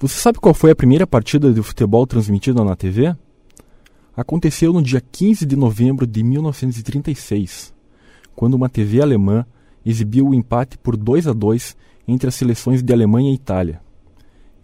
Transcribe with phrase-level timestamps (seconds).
[0.00, 3.14] Você sabe qual foi a primeira partida de futebol transmitida na TV?
[4.16, 7.74] Aconteceu no dia 15 de novembro de 1936,
[8.34, 9.44] quando uma TV alemã
[9.84, 11.76] exibiu o empate por 2 a 2
[12.08, 13.78] entre as seleções de Alemanha e Itália.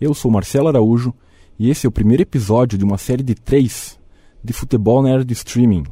[0.00, 1.12] Eu sou Marcelo Araújo
[1.58, 4.00] e esse é o primeiro episódio de uma série de três
[4.42, 5.84] de futebol na era do streaming.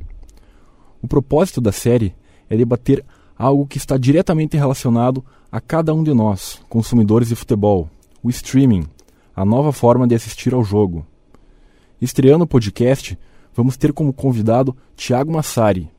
[1.02, 2.14] O propósito da série
[2.48, 3.04] é debater
[3.36, 5.22] algo que está diretamente relacionado
[5.52, 7.90] a cada um de nós, consumidores de futebol:
[8.22, 8.86] o streaming
[9.34, 11.06] a nova forma de assistir ao jogo.
[12.00, 13.18] Estreando o podcast,
[13.54, 15.90] vamos ter como convidado Tiago Massari.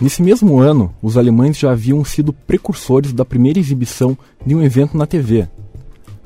[0.00, 4.96] Nesse mesmo ano, os alemães já haviam sido precursores da primeira exibição de um evento
[4.96, 5.48] na TV,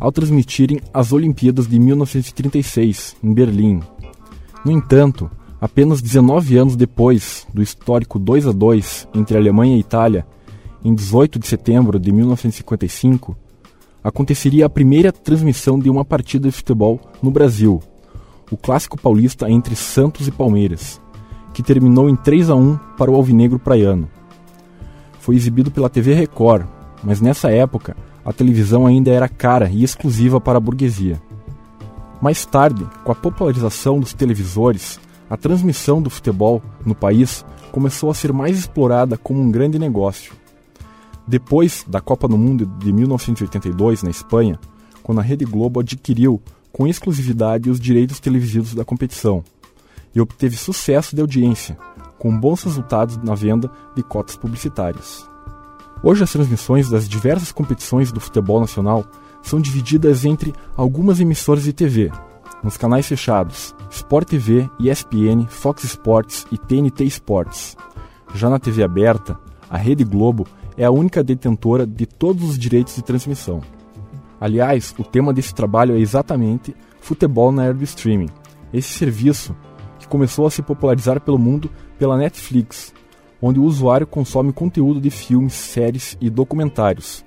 [0.00, 3.82] ao transmitirem as Olimpíadas de 1936, em Berlim.
[4.64, 10.26] No entanto, apenas 19 anos depois do histórico 2 a 2 entre Alemanha e Itália,
[10.86, 13.36] em 18 de setembro de 1955,
[14.04, 17.82] aconteceria a primeira transmissão de uma partida de futebol no Brasil,
[18.52, 21.00] o clássico paulista entre Santos e Palmeiras,
[21.52, 24.08] que terminou em 3 a 1 para o Alvinegro Praiano.
[25.18, 26.68] Foi exibido pela TV Record,
[27.02, 31.20] mas nessa época a televisão ainda era cara e exclusiva para a burguesia.
[32.22, 38.14] Mais tarde, com a popularização dos televisores, a transmissão do futebol no país começou a
[38.14, 40.45] ser mais explorada como um grande negócio.
[41.26, 44.58] Depois da Copa do Mundo de 1982, na Espanha,
[45.02, 46.40] quando a Rede Globo adquiriu
[46.72, 49.42] com exclusividade os direitos televisivos da competição
[50.14, 51.76] e obteve sucesso de audiência,
[52.18, 55.28] com bons resultados na venda de cotas publicitárias.
[56.02, 59.04] Hoje, as transmissões das diversas competições do futebol nacional
[59.42, 62.12] são divididas entre algumas emissoras de TV,
[62.62, 67.76] nos canais fechados Sport TV, ESPN, Fox Sports e TNT Sports.
[68.34, 69.38] Já na TV aberta,
[69.70, 73.60] a Rede Globo é a única detentora de todos os direitos de transmissão.
[74.40, 78.28] Aliás, o tema desse trabalho é exatamente futebol na era do streaming.
[78.72, 79.56] Esse serviço
[79.98, 82.92] que começou a se popularizar pelo mundo pela Netflix,
[83.40, 87.24] onde o usuário consome conteúdo de filmes, séries e documentários,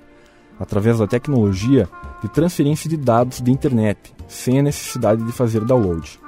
[0.58, 1.88] através da tecnologia
[2.22, 6.20] de transferência de dados de internet, sem a necessidade de fazer download.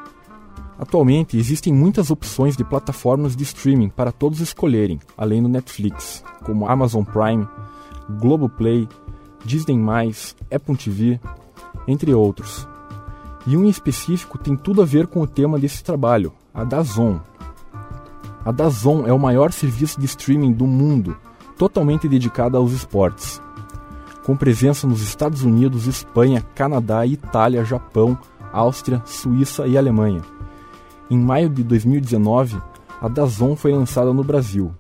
[0.83, 6.67] Atualmente existem muitas opções de plataformas de streaming para todos escolherem, além do Netflix, como
[6.67, 7.47] Amazon Prime,
[8.19, 8.89] Globoplay,
[9.45, 9.77] Disney+,
[10.53, 11.21] Apple TV,
[11.87, 12.67] entre outros.
[13.47, 17.21] E um em específico tem tudo a ver com o tema desse trabalho, a Dazon.
[18.45, 21.17] A Dazon é o maior serviço de streaming do mundo,
[21.57, 23.41] totalmente dedicado aos esportes.
[24.27, 28.19] Com presença nos Estados Unidos, Espanha, Canadá, Itália, Japão,
[28.53, 30.23] Áustria, Suíça e Alemanha
[31.13, 32.57] em maio de 2019,
[32.99, 34.73] a Dazon foi lançada no Brasil.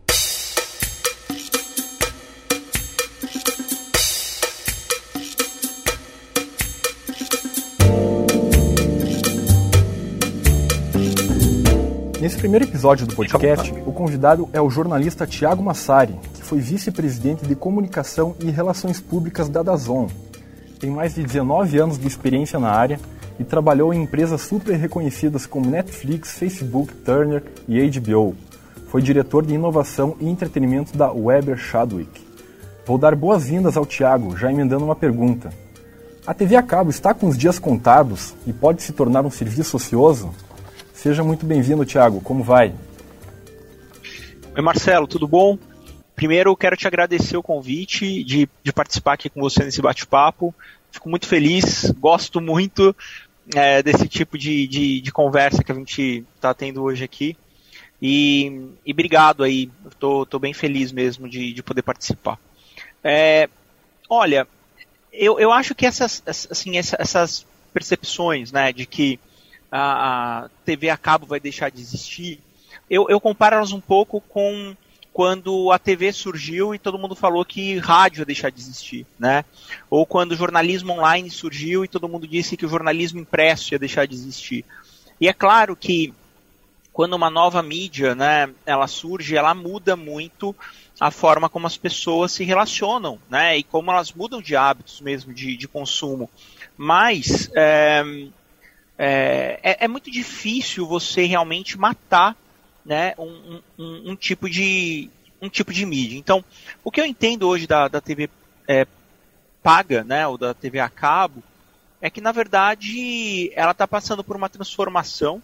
[12.19, 17.44] Nesse primeiro episódio do podcast, o convidado é o jornalista Tiago Massari, que foi vice-presidente
[17.44, 20.09] de comunicação e relações públicas da Dazon.
[20.81, 22.99] Tem mais de 19 anos de experiência na área
[23.38, 28.37] e trabalhou em empresas super reconhecidas como Netflix, Facebook, Turner e HBO.
[28.88, 32.20] Foi diretor de inovação e entretenimento da Weber Chadwick.
[32.84, 35.50] Vou dar boas-vindas ao Tiago, já emendando uma pergunta.
[36.26, 39.76] A TV a cabo está com os dias contados e pode se tornar um serviço
[39.76, 40.32] ocioso?
[40.93, 42.20] Seja muito bem-vindo, Tiago.
[42.20, 42.75] Como vai?
[44.54, 45.59] Oi, Marcelo, tudo bom?
[46.14, 50.54] Primeiro, quero te agradecer o convite de, de participar aqui com você nesse bate-papo.
[50.92, 52.94] Fico muito feliz, gosto muito
[53.54, 57.36] é, desse tipo de, de, de, conversa que a gente está tendo hoje aqui.
[58.00, 62.38] E, e obrigado aí, estou tô, tô bem feliz mesmo de, de poder participar.
[63.02, 63.48] É,
[64.08, 64.47] olha,
[65.12, 69.19] eu, eu acho que essas, assim, essas percepções né, de que
[69.70, 72.38] a, a TV a cabo vai deixar de existir,
[72.91, 74.76] eu, eu comparo elas um pouco com
[75.12, 79.44] quando a TV surgiu e todo mundo falou que rádio ia deixar de existir, né?
[79.90, 83.78] Ou quando o jornalismo online surgiu e todo mundo disse que o jornalismo impresso ia
[83.78, 84.64] deixar de existir.
[85.20, 86.14] E é claro que
[86.92, 90.54] quando uma nova mídia, né, ela surge, ela muda muito
[91.00, 93.58] a forma como as pessoas se relacionam, né?
[93.58, 96.31] E como elas mudam de hábitos mesmo de, de consumo.
[96.76, 98.02] Mas é,
[98.98, 102.37] é, é, muito difícil você realmente matar
[102.84, 105.08] né, um, um, um, tipo de
[105.40, 106.19] um tipo de mídia.
[106.19, 106.44] Então,
[106.84, 108.29] o que eu entendo hoje da, da TV
[108.69, 108.87] é,
[109.62, 111.43] paga, né, ou da TV a cabo,
[112.00, 115.43] é que na verdade ela está passando por uma transformação,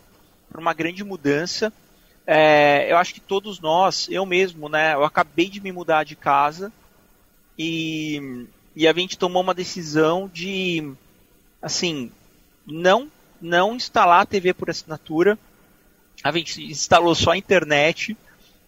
[0.50, 1.73] por uma grande mudança.
[2.26, 6.17] é, eu acho que todos nós, eu mesmo, né, eu acabei de me mudar de
[6.17, 6.73] casa
[7.58, 10.93] e, e a gente tomou uma decisão de,
[11.62, 12.12] assim,
[12.67, 13.11] não
[13.41, 15.38] não instalar a TV por assinatura.
[16.23, 18.17] A gente instalou só a internet.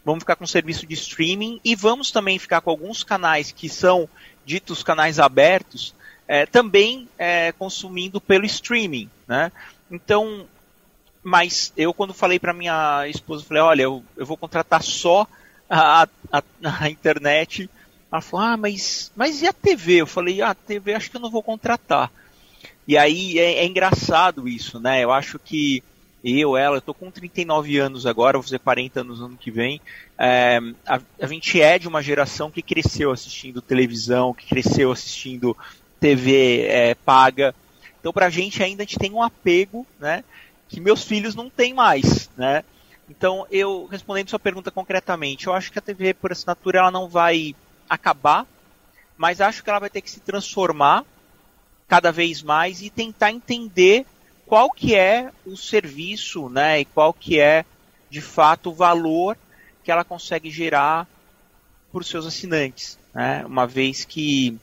[0.04, 4.08] Vamos ficar com serviço de streaming e vamos também ficar com alguns canais que são
[4.44, 5.94] ditos canais abertos,
[6.26, 9.52] é, também é, consumindo pelo streaming, né?
[9.90, 10.46] Então,
[11.22, 15.26] mas eu quando falei para minha esposa, falei, olha, eu, eu vou contratar só
[15.68, 16.42] a, a,
[16.80, 17.68] a, internet.
[18.10, 19.96] Ela falou, ah, mas, mas e a TV?
[19.96, 22.10] Eu falei, ah, a TV acho que eu não vou contratar.
[22.88, 25.04] E aí é, é engraçado isso, né?
[25.04, 25.82] Eu acho que
[26.22, 29.50] eu, ela, eu tô com 39 anos agora, vou fazer 40 anos no ano que
[29.50, 29.80] vem.
[30.18, 35.56] É, a, a, gente é de uma geração que cresceu assistindo televisão, que cresceu assistindo
[35.98, 37.54] TV é, paga.
[37.98, 40.22] Então, pra gente ainda a gente tem um apego, né?
[40.68, 42.64] Que meus filhos não têm mais, né?
[43.08, 47.08] Então, eu, respondendo sua pergunta concretamente, eu acho que a TV por assinatura ela não
[47.08, 47.56] vai
[47.88, 48.46] acabar,
[49.16, 51.04] mas acho que ela vai ter que se transformar
[51.88, 54.06] cada vez mais e tentar entender
[54.50, 57.64] qual que é o serviço, né, e qual que é
[58.10, 59.38] de fato o valor
[59.84, 61.06] que ela consegue gerar
[61.92, 63.46] por seus assinantes, né?
[63.46, 64.58] Uma vez que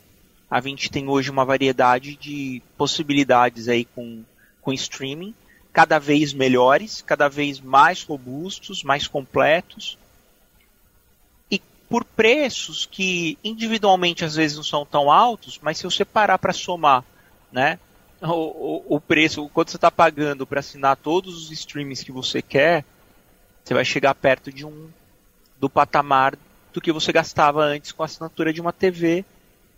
[0.51, 4.25] a gente tem hoje uma variedade de possibilidades aí com,
[4.61, 5.33] com streaming,
[5.71, 9.97] cada vez melhores, cada vez mais robustos, mais completos,
[11.49, 16.37] e por preços que individualmente às vezes não são tão altos, mas se você parar
[16.37, 17.05] para somar
[17.51, 17.79] né?
[18.21, 22.41] O, o, o preço, quanto você está pagando para assinar todos os streamings que você
[22.41, 22.83] quer,
[23.63, 24.89] você vai chegar perto de um
[25.59, 26.35] do patamar
[26.73, 29.25] do que você gastava antes com a assinatura de uma TV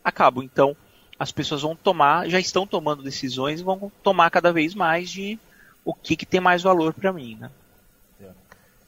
[0.04, 0.44] a cabo.
[0.44, 0.76] Então,
[1.18, 5.38] as pessoas vão tomar, já estão tomando decisões vão tomar cada vez mais de
[5.84, 7.50] o que, que tem mais valor para mim, né?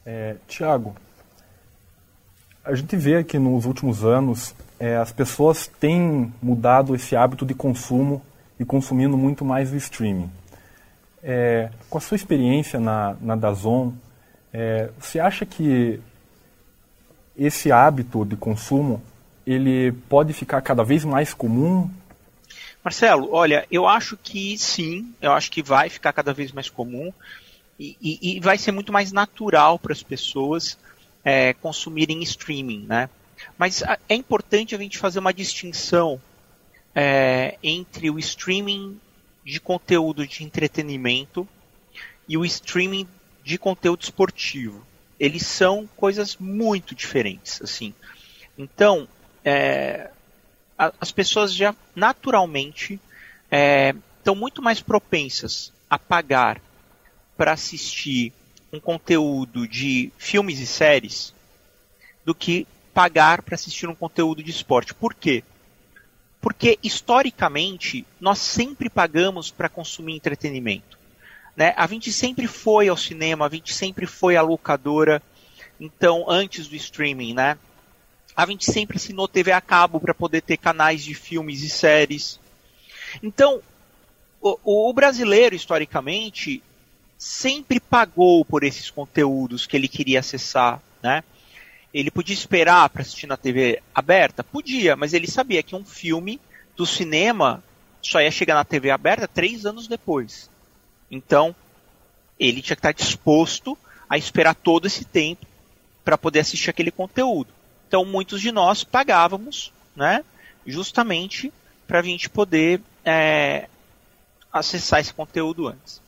[0.06, 0.95] É, Tiago,
[2.63, 7.53] a gente vê que nos últimos anos é, as pessoas têm mudado esse hábito de
[7.53, 8.21] consumo
[8.62, 10.30] e consumindo muito mais o streaming.
[11.24, 13.92] É, com a sua experiência na, na Dazon,
[14.54, 16.00] é, você acha que
[17.36, 19.02] esse hábito de consumo
[19.48, 21.90] ele pode ficar cada vez mais comum?
[22.84, 27.12] Marcelo, olha, eu acho que sim, eu acho que vai ficar cada vez mais comum
[27.80, 30.78] e, e, e vai ser muito mais natural para as pessoas
[31.25, 33.10] é, consumirem streaming, né?
[33.58, 36.22] Mas é importante a gente fazer uma distinção
[36.96, 39.00] é, entre o streaming
[39.44, 41.48] de conteúdo de entretenimento
[42.28, 43.08] e o streaming
[43.44, 44.86] de conteúdo esportivo.
[45.20, 47.94] Eles são coisas muito diferentes, assim.
[48.58, 49.08] Então,
[49.44, 50.10] é,
[50.78, 53.00] a, as pessoas já naturalmente
[53.44, 56.62] estão é, muito mais propensas a pagar
[57.36, 58.34] para assistir
[58.72, 61.34] um conteúdo de filmes e séries
[62.24, 64.94] do que pagar para assistir um conteúdo de esporte.
[64.94, 65.44] Por quê?
[66.42, 70.98] Porque, historicamente, nós sempre pagamos para consumir entretenimento.
[71.56, 71.74] Né?
[71.78, 75.22] A gente sempre foi ao cinema, a gente sempre foi à locadora,
[75.80, 77.58] então, antes do streaming, né?
[78.36, 82.40] A gente sempre assinou TV a cabo para poder ter canais de filmes e séries.
[83.22, 83.62] Então,
[84.42, 86.64] o, o brasileiro, historicamente,
[87.18, 91.24] sempre pagou por esses conteúdos que ele queria acessar, né?
[91.94, 94.44] Ele podia esperar para assistir na TV aberta?
[94.44, 96.40] Podia, mas ele sabia que um filme
[96.75, 97.63] do cinema
[98.01, 100.50] só ia chegar na TV aberta três anos depois.
[101.10, 101.56] Então,
[102.39, 103.77] ele tinha que estar disposto
[104.10, 105.46] a esperar todo esse tempo
[106.04, 107.54] para poder assistir aquele conteúdo.
[107.88, 110.24] Então, muitos de nós pagávamos, né,
[110.65, 111.51] justamente
[111.88, 113.68] para a gente poder é,
[114.51, 116.01] acessar esse conteúdo antes.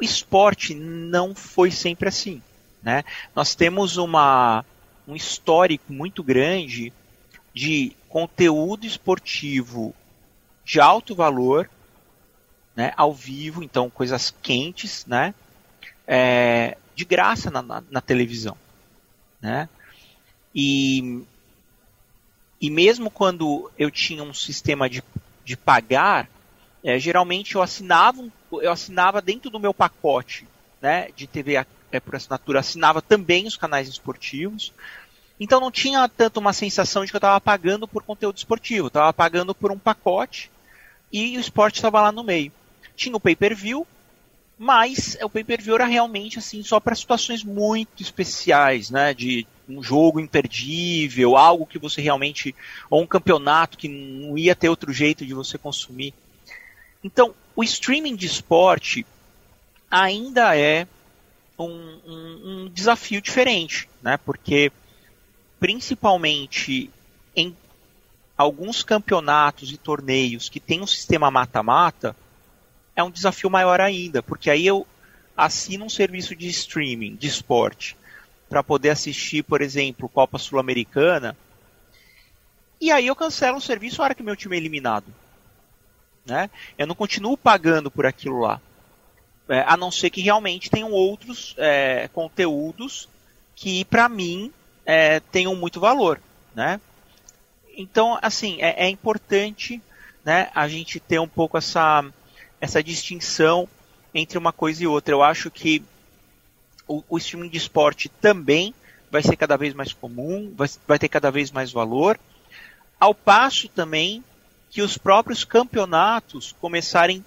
[0.00, 2.42] O esporte não foi sempre assim.
[2.82, 3.04] Né?
[3.34, 4.64] Nós temos uma
[5.06, 6.92] um histórico muito grande
[7.54, 9.94] de conteúdo esportivo
[10.64, 11.68] de alto valor,
[12.74, 15.34] né, ao vivo, então coisas quentes, né,
[16.06, 18.56] é, de graça na, na, na, televisão,
[19.40, 19.68] né,
[20.54, 21.22] e,
[22.60, 25.02] e mesmo quando eu tinha um sistema de,
[25.44, 26.28] de pagar,
[26.84, 30.46] é, geralmente eu assinava, eu assinava dentro do meu pacote,
[30.80, 31.56] né, de TV
[31.92, 34.72] é, por assinatura, assinava também os canais esportivos.
[35.38, 39.12] Então não tinha tanto uma sensação de que eu estava pagando por conteúdo esportivo, estava
[39.12, 40.50] pagando por um pacote
[41.12, 42.50] e o esporte estava lá no meio.
[42.96, 43.86] Tinha o pay-per-view,
[44.58, 50.20] mas o pay-per-view era realmente assim só para situações muito especiais, né, de um jogo
[50.20, 52.54] imperdível, algo que você realmente
[52.88, 56.14] ou um campeonato que não ia ter outro jeito de você consumir.
[57.02, 59.04] Então, o streaming de esporte
[59.90, 60.86] ainda é
[61.68, 64.16] um, um, um desafio diferente, né?
[64.16, 64.72] Porque
[65.58, 66.90] principalmente
[67.36, 67.56] em
[68.36, 72.16] alguns campeonatos e torneios que tem um sistema mata-mata,
[72.96, 74.86] é um desafio maior ainda, porque aí eu
[75.36, 77.96] assino um serviço de streaming, de esporte,
[78.48, 81.36] para poder assistir, por exemplo, Copa Sul-Americana,
[82.80, 85.06] e aí eu cancelo o serviço na hora que meu time é eliminado.
[86.26, 86.50] Né?
[86.76, 88.60] Eu não continuo pagando por aquilo lá.
[89.48, 93.08] É, a não ser que realmente tenham outros é, conteúdos
[93.56, 94.52] que, para mim,
[94.86, 96.20] é, tenham muito valor.
[96.54, 96.80] Né?
[97.76, 99.82] Então, assim, é, é, importante
[100.24, 102.04] né, a gente ter um pouco essa,
[102.60, 103.68] essa distinção
[104.14, 105.14] entre uma coisa e outra.
[105.14, 105.82] Eu acho que
[106.86, 108.74] o, o streaming de esporte também
[109.10, 112.18] vai ser cada vez mais comum, vai, vai ter cada vez mais valor,
[112.98, 114.24] ao passo também
[114.70, 117.24] que os próprios campeonatos começarem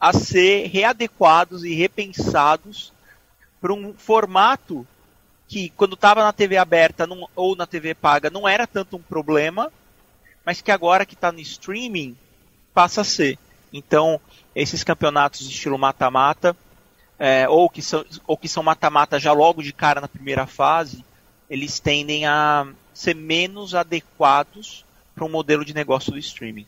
[0.00, 2.92] a ser readequados e repensados
[3.60, 4.86] para um formato
[5.48, 9.02] que, quando estava na TV aberta não, ou na TV paga, não era tanto um
[9.02, 9.72] problema,
[10.44, 12.16] mas que agora que está no streaming
[12.74, 13.38] passa a ser.
[13.72, 14.20] Então,
[14.54, 16.56] esses campeonatos de estilo mata-mata,
[17.18, 21.04] é, ou que são ou que são mata-mata já logo de cara na primeira fase,
[21.48, 24.84] eles tendem a ser menos adequados
[25.14, 26.66] para um modelo de negócio do streaming.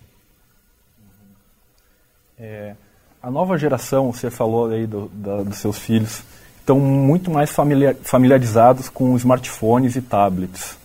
[2.39, 2.75] É,
[3.23, 6.23] a nova geração, você falou aí do, da, dos seus filhos,
[6.61, 10.77] estão muito mais familiar, familiarizados com smartphones e tablets.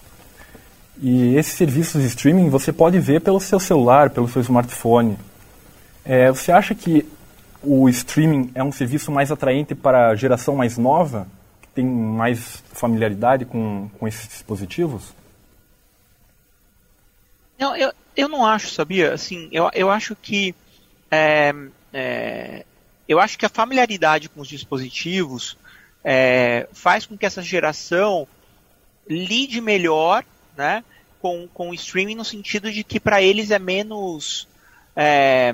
[1.01, 5.17] E esses serviços de streaming você pode ver pelo seu celular, pelo seu smartphone.
[6.05, 7.05] É, você acha que
[7.61, 11.27] o streaming é um serviço mais atraente para a geração mais nova,
[11.61, 15.13] que tem mais familiaridade com, com esses dispositivos?
[17.57, 19.13] Não, eu, eu não acho, sabia?
[19.13, 20.53] Assim, eu, eu acho que
[21.09, 21.53] é,
[21.93, 22.65] é,
[23.07, 25.57] eu acho que a familiaridade com os dispositivos
[26.03, 28.27] é, faz com que essa geração
[29.07, 30.25] lide melhor,
[30.57, 30.83] né,
[31.21, 34.47] com, com o streaming no sentido de que para eles é menos
[34.95, 35.53] é,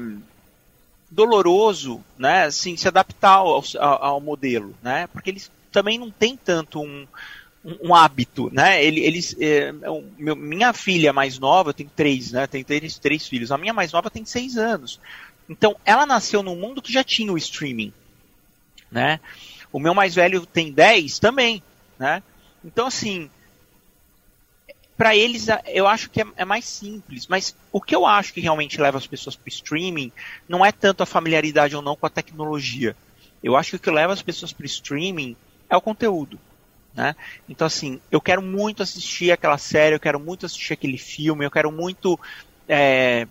[1.12, 6.36] doloroso, né, assim, se adaptar ao, ao, ao modelo, né, porque eles também não têm
[6.36, 7.08] tanto um,
[7.64, 8.84] um, um hábito, né?
[8.84, 9.72] Eles, é,
[10.18, 12.48] minha filha mais nova, eu tenho três, né?
[12.48, 13.52] Tenho três, três filhos.
[13.52, 15.00] A minha mais nova tem seis anos.
[15.50, 17.92] Então, ela nasceu num mundo que já tinha o streaming,
[18.92, 19.20] né?
[19.74, 21.64] O meu mais velho tem dez também,
[21.98, 22.22] né?
[22.64, 23.30] Então, assim,
[24.96, 28.42] para eles eu acho que é, é, mais simples, mas o que eu acho que
[28.42, 30.12] realmente leva as pessoas para o streaming
[30.48, 32.96] não é tanto a familiaridade ou não com a tecnologia.
[33.42, 35.36] Eu acho que o que leva as pessoas para o streaming
[35.70, 36.38] é o conteúdo.
[36.94, 37.16] Né?
[37.48, 41.52] Então, assim, eu quero muito assistir aquela série, eu quero muito assistir aquele filme, eu
[41.52, 42.20] quero muito
[42.68, 43.26] é,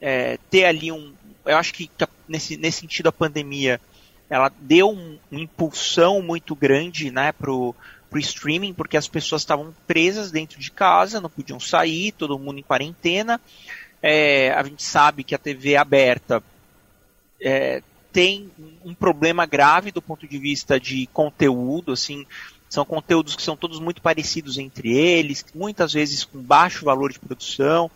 [0.00, 1.14] é, ter ali um.
[1.44, 1.90] Eu acho que
[2.28, 3.80] nesse, nesse sentido a pandemia
[4.28, 7.74] ela deu um, uma impulsão muito grande né, pro,
[8.08, 12.58] pro streaming, porque as pessoas estavam presas dentro de casa, não podiam sair, todo mundo
[12.58, 13.40] em quarentena.
[14.02, 16.42] É, a gente sabe que a TV aberta
[17.40, 17.82] é,
[18.12, 18.50] tem
[18.84, 22.26] um problema grave do ponto de vista de conteúdo, assim,
[22.68, 27.18] são conteúdos que são todos muito parecidos entre eles, muitas vezes com baixo valor de
[27.18, 27.90] produção.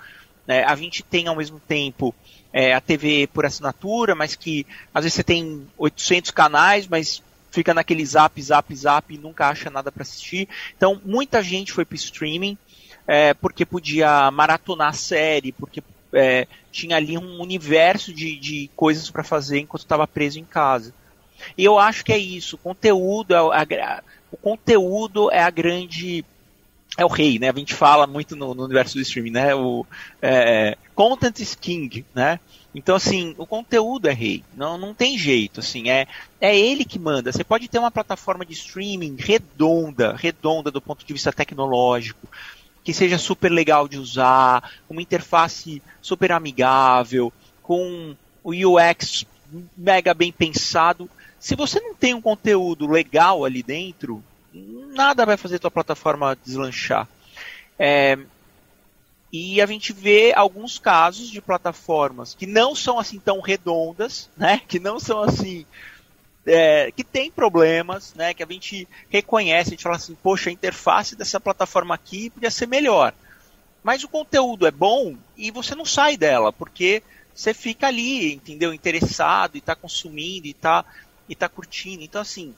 [0.47, 2.15] É, a gente tem ao mesmo tempo
[2.57, 7.75] é, a TV por assinatura, mas que às vezes você tem 800 canais, mas fica
[7.75, 10.49] naquele zap, zap, zap e nunca acha nada para assistir.
[10.75, 12.57] Então muita gente foi para streaming
[13.07, 15.83] é, porque podia maratonar a série, porque
[16.15, 20.95] é, tinha ali um universo de, de coisas para fazer enquanto estava preso em casa.
[21.59, 22.57] E eu acho que é isso.
[22.57, 26.25] O conteúdo, é a, o conteúdo é a grande
[26.97, 27.51] é o rei, né?
[27.51, 29.55] A gente fala muito no, no universo do streaming, né?
[29.55, 29.85] O
[30.23, 32.41] é, content is king, né?
[32.75, 36.07] Então assim, o conteúdo é rei, não, não tem jeito, assim, é
[36.41, 37.33] é ele que manda.
[37.33, 42.29] Você pode ter uma plataforma de streaming redonda, redonda do ponto de vista tecnológico,
[42.85, 49.27] que seja super legal de usar, uma interface super amigável, com o UX
[49.77, 54.23] mega bem pensado, se você não tem um conteúdo legal ali dentro,
[54.95, 57.09] nada vai fazer tua plataforma deslanchar.
[57.79, 58.19] É,
[59.33, 64.61] e a gente vê alguns casos de plataformas que não são assim tão redondas, né?
[64.67, 65.67] Que não são assim.
[66.47, 68.33] É, que tem problemas, né?
[68.33, 72.51] Que a gente reconhece, a gente fala assim, poxa, a interface dessa plataforma aqui podia
[72.51, 73.13] ser melhor.
[73.83, 77.03] Mas o conteúdo é bom e você não sai dela, porque
[77.35, 78.73] você fica ali, entendeu?
[78.73, 80.85] Interessado e está consumindo e está
[81.29, 82.03] e tá curtindo.
[82.03, 82.55] Então, assim,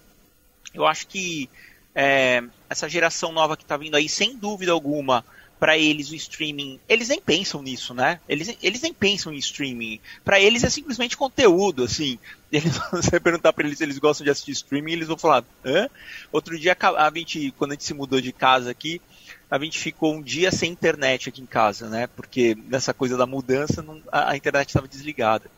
[0.73, 1.49] eu acho que
[1.95, 5.25] é, essa geração nova que está vindo aí, sem dúvida alguma,
[5.59, 8.21] para eles o streaming, eles nem pensam nisso, né?
[8.29, 10.01] Eles, eles nem pensam em streaming.
[10.25, 12.19] Para eles é simplesmente conteúdo, assim.
[12.51, 15.87] Eles, você perguntar para eles se eles gostam de assistir streaming, eles vão falar, hã?
[16.33, 19.03] Outro dia a gente, quando a gente se mudou de casa aqui,
[19.51, 22.07] a gente ficou um dia sem internet aqui em casa, né?
[22.07, 25.51] Porque nessa coisa da mudança não, a, a internet estava desligada.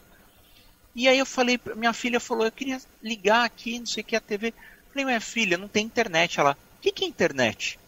[0.94, 4.16] E aí eu falei, minha filha falou, eu queria ligar aqui, não sei o que,
[4.16, 4.52] a TV.
[4.92, 6.38] Falei, minha filha, não tem internet.
[6.40, 7.78] Ela, o que, que é internet?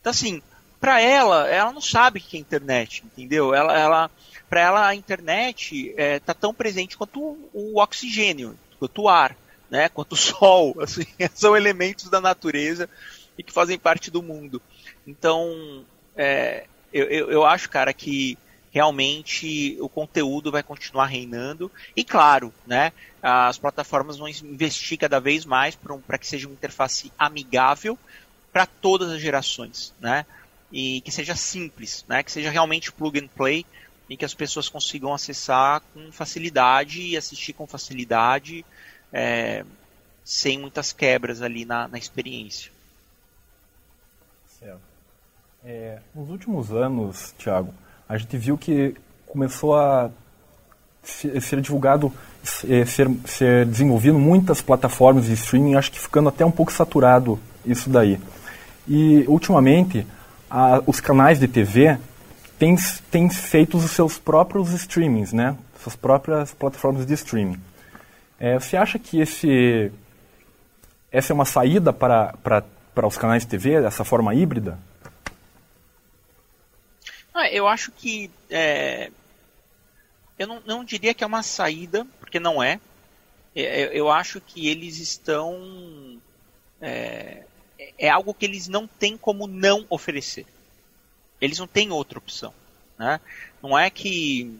[0.00, 0.42] Então assim,
[0.80, 3.54] para ela, ela não sabe o que é internet, entendeu?
[3.54, 4.10] Ela, ela,
[4.48, 9.36] para ela a internet é, tá tão presente quanto o, o, oxigênio, quanto o ar,
[9.70, 9.88] né?
[9.88, 12.90] Quanto o sol, assim, são elementos da natureza
[13.38, 14.60] e que fazem parte do mundo.
[15.06, 15.84] Então,
[16.16, 18.36] é, eu, eu, eu acho, cara, que
[18.72, 21.70] realmente o conteúdo vai continuar reinando.
[21.94, 27.12] E claro, né, as plataformas vão investir cada vez mais para que seja uma interface
[27.18, 27.98] amigável
[28.52, 29.92] para todas as gerações.
[30.00, 30.26] Né?
[30.72, 32.22] e que seja simples, né?
[32.22, 33.66] que seja realmente plug and play
[34.08, 38.64] e que as pessoas consigam acessar com facilidade e assistir com facilidade,
[39.12, 39.64] é,
[40.24, 42.72] sem muitas quebras ali na, na experiência.
[44.58, 44.80] Certo.
[45.64, 47.72] É, nos últimos anos, Thiago,
[48.08, 48.94] a gente viu que
[49.26, 50.10] começou a
[51.04, 52.12] ser divulgado,
[52.68, 57.38] é, ser, ser desenvolvido muitas plataformas de streaming, acho que ficando até um pouco saturado
[57.64, 58.20] isso daí.
[58.86, 60.06] E ultimamente
[60.50, 61.98] a, os canais de TV
[62.58, 62.76] têm,
[63.10, 65.56] têm feito os seus próprios streamings, né?
[65.82, 67.60] Suas próprias plataformas de streaming.
[68.38, 69.90] É, você acha que esse,
[71.10, 74.78] essa é uma saída para, para, para os canais de TV, essa forma híbrida?
[77.34, 78.30] Ah, eu acho que.
[78.50, 79.10] É,
[80.38, 82.80] eu não, não diria que é uma saída, porque não é.
[83.54, 86.20] é eu acho que eles estão.
[86.80, 87.44] É,
[87.98, 90.46] é algo que eles não têm como não oferecer.
[91.40, 92.52] Eles não têm outra opção.
[92.98, 93.20] Né?
[93.62, 94.58] Não é que.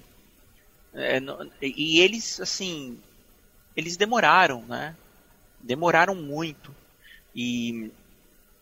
[0.94, 2.98] É, não, e eles, assim.
[3.76, 4.94] Eles demoraram, né?
[5.60, 6.74] Demoraram muito.
[7.34, 7.90] E,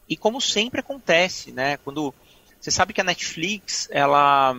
[0.09, 1.77] e como sempre acontece, né?
[1.79, 2.15] Quando.
[2.61, 4.55] Você sabe que a Netflix, ela.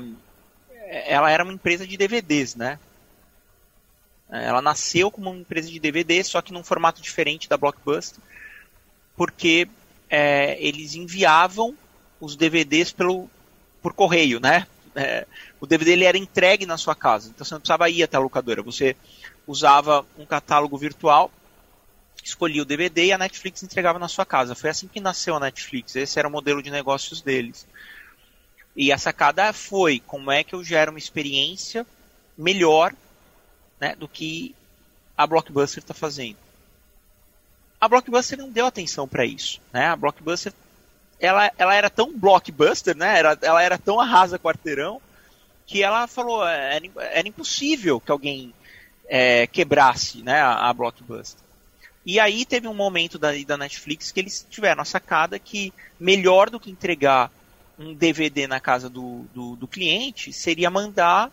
[0.87, 2.77] Ela era uma empresa de DVDs, né?
[4.29, 8.21] Ela nasceu como uma empresa de DVD, só que num formato diferente da Blockbuster,
[9.15, 9.67] porque
[10.09, 11.75] é, eles enviavam
[12.19, 13.29] os DVDs pelo,
[13.81, 14.67] por correio, né?
[14.95, 15.25] É,
[15.59, 18.21] o DVD ele era entregue na sua casa, então você não precisava ir até a
[18.21, 18.61] locadora.
[18.61, 18.95] Você
[19.45, 21.31] usava um catálogo virtual,
[22.23, 24.55] escolhia o DVD e a Netflix entregava na sua casa.
[24.55, 25.95] Foi assim que nasceu a Netflix.
[25.95, 27.67] Esse era o modelo de negócios deles.
[28.75, 31.85] E a sacada foi como é que eu gero uma experiência
[32.37, 32.93] melhor
[33.79, 34.55] né, do que
[35.17, 36.37] a Blockbuster está fazendo
[37.81, 39.87] a Blockbuster não deu atenção para isso, né?
[39.87, 40.53] A Blockbuster
[41.19, 43.17] ela, ela era tão blockbuster, né?
[43.17, 45.01] Era, ela era tão arrasa quarteirão
[45.65, 48.53] que ela falou é, era, era impossível que alguém
[49.07, 50.41] é, quebrasse, né?
[50.41, 51.41] A, a, Blockbuster.
[52.05, 56.49] E aí teve um momento da, da Netflix que eles tiveram a sacada que melhor
[56.49, 57.31] do que entregar
[57.77, 61.31] um DVD na casa do, do, do cliente seria mandar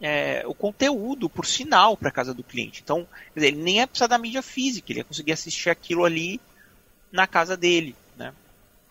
[0.00, 2.80] é, o conteúdo por sinal para casa do cliente.
[2.82, 6.40] Então, dizer, ele nem ia precisar da mídia física, ele ia conseguir assistir aquilo ali
[7.10, 7.94] na casa dele.
[8.16, 8.32] Né?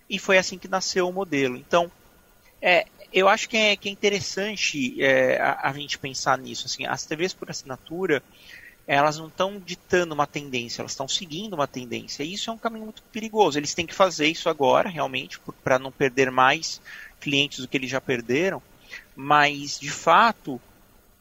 [0.09, 1.57] E foi assim que nasceu o modelo.
[1.57, 1.91] Então,
[2.61, 6.65] é, eu acho que é, que é interessante é, a, a, gente pensar nisso.
[6.65, 8.23] Assim, as TVs por assinatura,
[8.85, 12.23] elas não estão ditando uma tendência, elas estão seguindo uma tendência.
[12.23, 13.57] E isso é um caminho muito perigoso.
[13.57, 16.81] Eles têm que fazer isso agora, realmente, para não perder mais
[17.19, 18.61] clientes do que eles já perderam.
[19.15, 20.59] Mas, de fato,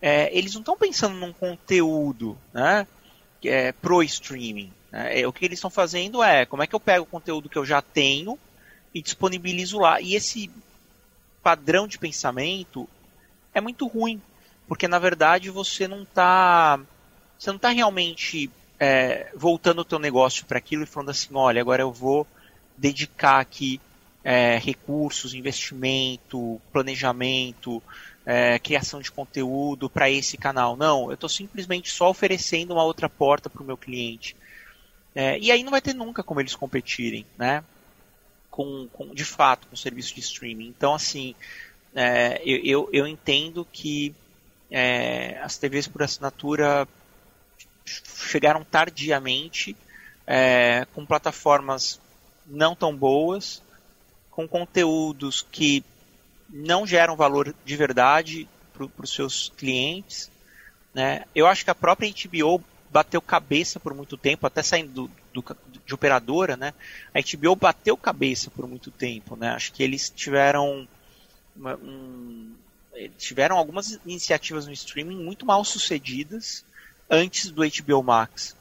[0.01, 2.87] é, eles não estão pensando num conteúdo né,
[3.45, 4.73] é, pro streaming.
[4.91, 5.21] Né?
[5.21, 7.59] É, o que eles estão fazendo é como é que eu pego o conteúdo que
[7.59, 8.37] eu já tenho
[8.93, 10.01] e disponibilizo lá.
[10.01, 10.51] E esse
[11.43, 12.89] padrão de pensamento
[13.55, 14.21] é muito ruim,
[14.67, 16.81] porque na verdade você não está
[17.43, 21.61] você não está realmente é, voltando o teu negócio para aquilo e falando assim, olha,
[21.61, 22.25] agora eu vou
[22.79, 23.81] dedicar aqui
[24.23, 27.83] é, recursos, investimento, planejamento,
[28.25, 30.77] é, criação de conteúdo para esse canal.
[30.77, 34.37] Não, eu estou simplesmente só oferecendo uma outra porta para o meu cliente.
[35.13, 37.65] É, e aí não vai ter nunca como eles competirem, né?
[38.53, 40.69] Com, com de fato, com o serviço de streaming.
[40.69, 41.35] Então, assim,
[41.93, 44.15] é, eu, eu, eu, entendo que
[44.71, 46.87] é, as TVs por assinatura
[47.85, 49.77] chegaram tardiamente,
[50.27, 52.01] é, com plataformas
[52.47, 53.63] não tão boas,
[54.31, 55.85] com conteúdos que
[56.49, 60.31] não geram valor de verdade para os seus clientes.
[60.95, 61.25] Né?
[61.35, 65.57] Eu acho que a própria HBO bateu cabeça por muito tempo, até saindo do, do,
[65.87, 66.75] de operadora, né?
[67.15, 69.49] A HBO bateu cabeça por muito tempo, né?
[69.49, 70.87] Acho que eles tiveram
[71.57, 72.55] uma, um,
[73.17, 76.65] tiveram algumas iniciativas no streaming muito mal sucedidas
[77.13, 78.57] antes do HBO Max.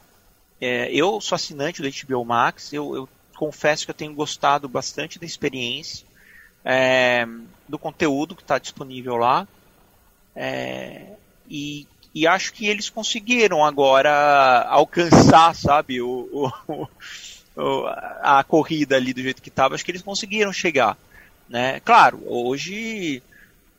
[0.60, 5.18] É, eu sou assinante do HBO Max, eu, eu, confesso que eu tenho gostado bastante
[5.18, 6.06] da experiência,
[6.64, 7.26] é,
[7.66, 9.48] do conteúdo que está disponível lá.
[10.36, 11.14] É,
[11.48, 16.88] e, e, acho que eles conseguiram agora alcançar, sabe, o, o,
[17.56, 17.86] o,
[18.22, 19.74] a corrida ali do jeito que estava.
[19.74, 20.96] Acho que eles conseguiram chegar.
[21.48, 21.80] Né?
[21.80, 23.22] Claro, hoje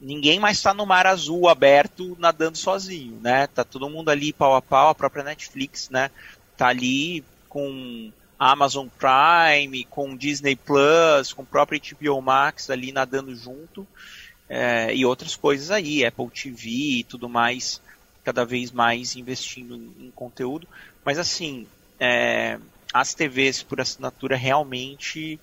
[0.04, 3.48] ninguém mais está no mar azul aberto nadando sozinho, né?
[3.48, 6.12] Tá todo mundo ali pau a pau, a própria Netflix, né?
[6.58, 13.34] Tá ali com Amazon Prime, com Disney Plus, com o próprio HBO Max ali nadando
[13.36, 13.88] junto
[14.50, 17.82] é, e outras coisas aí, Apple TV e tudo mais,
[18.24, 20.68] cada vez mais investindo em, conteúdo.
[21.06, 21.66] Mas assim,
[22.00, 22.60] é,
[22.94, 25.40] as TVs por assinatura realmente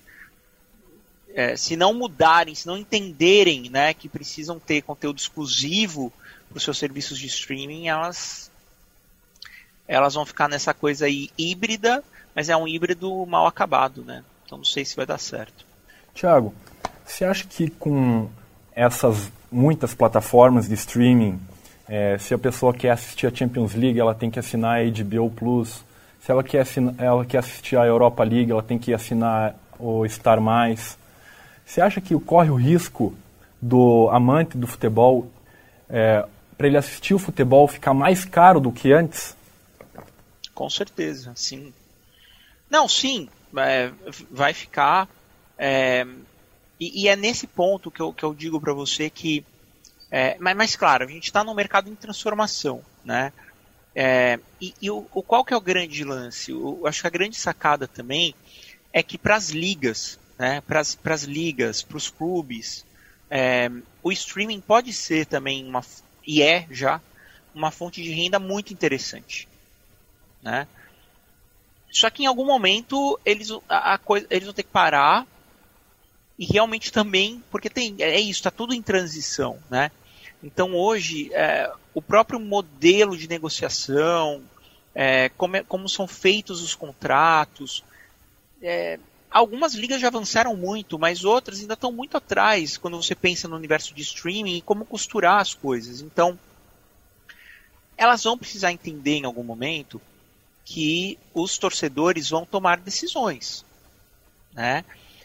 [1.33, 6.11] é, se não mudarem, se não entenderem né, que precisam ter conteúdo exclusivo
[6.49, 8.51] para os seus serviços de streaming, elas,
[9.87, 12.03] elas vão ficar nessa coisa aí híbrida,
[12.35, 14.23] mas é um híbrido mal acabado, né?
[14.45, 15.65] Então não sei se vai dar certo.
[16.13, 16.53] Tiago,
[17.05, 18.29] você acha que com
[18.73, 21.39] essas muitas plataformas de streaming,
[21.87, 25.29] é, se a pessoa quer assistir a Champions League, ela tem que assinar a HBO
[25.29, 25.83] Plus.
[26.21, 30.07] Se ela quer, assinar, ela quer assistir a Europa League, ela tem que assinar o
[30.07, 30.97] Star Mais.
[31.65, 33.15] Você acha que corre o risco
[33.61, 35.31] do amante do futebol,
[35.89, 36.25] é,
[36.57, 39.35] para ele assistir o futebol, ficar mais caro do que antes?
[40.53, 41.73] Com certeza, sim.
[42.69, 43.91] Não, sim, é,
[44.29, 45.07] vai ficar.
[45.57, 46.05] É,
[46.79, 49.45] e, e, é nesse ponto que eu, que eu digo para você que.
[50.09, 53.31] É, mas, mas, claro, a gente está num mercado em transformação, né?
[53.93, 56.51] É, e, e o, o, qual que é o grande lance?
[56.51, 58.33] Eu acho que a grande sacada também
[58.93, 62.85] é que para as ligas né, para as ligas, para os clubes.
[63.29, 63.69] É,
[64.03, 65.81] o streaming pode ser também uma
[66.25, 67.01] e é já
[67.53, 69.47] uma fonte de renda muito interessante,
[70.41, 70.67] né?
[71.91, 75.27] Só que em algum momento eles a, a coisa, eles vão ter que parar
[76.37, 79.91] e realmente também porque tem é isso está tudo em transição, né?
[80.43, 84.41] Então hoje é, o próprio modelo de negociação,
[84.95, 87.83] é, como, é, como são feitos os contratos,
[88.61, 88.99] é,
[89.31, 93.55] Algumas ligas já avançaram muito, mas outras ainda estão muito atrás quando você pensa no
[93.55, 96.01] universo de streaming e como costurar as coisas.
[96.01, 96.37] Então,
[97.95, 100.01] elas vão precisar entender em algum momento
[100.65, 103.63] que os torcedores vão tomar decisões,
[104.53, 104.83] né?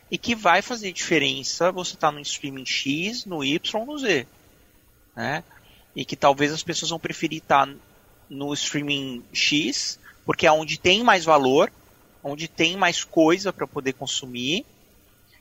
[0.08, 4.24] E que vai fazer diferença você estar tá no streaming X, no Y, no Z,
[5.16, 5.42] né?
[5.96, 7.74] E que talvez as pessoas vão preferir estar tá
[8.30, 11.72] no streaming X, porque é onde tem mais valor,
[12.26, 14.66] onde tem mais coisa para poder consumir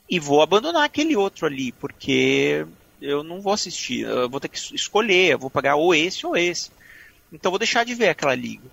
[0.10, 2.66] e vou abandonar aquele outro ali, porque
[3.02, 6.38] eu não vou assistir, eu vou ter que escolher, eu vou pagar ou esse ou
[6.38, 6.70] esse.
[7.34, 8.70] Então vou deixar de ver aquela liga.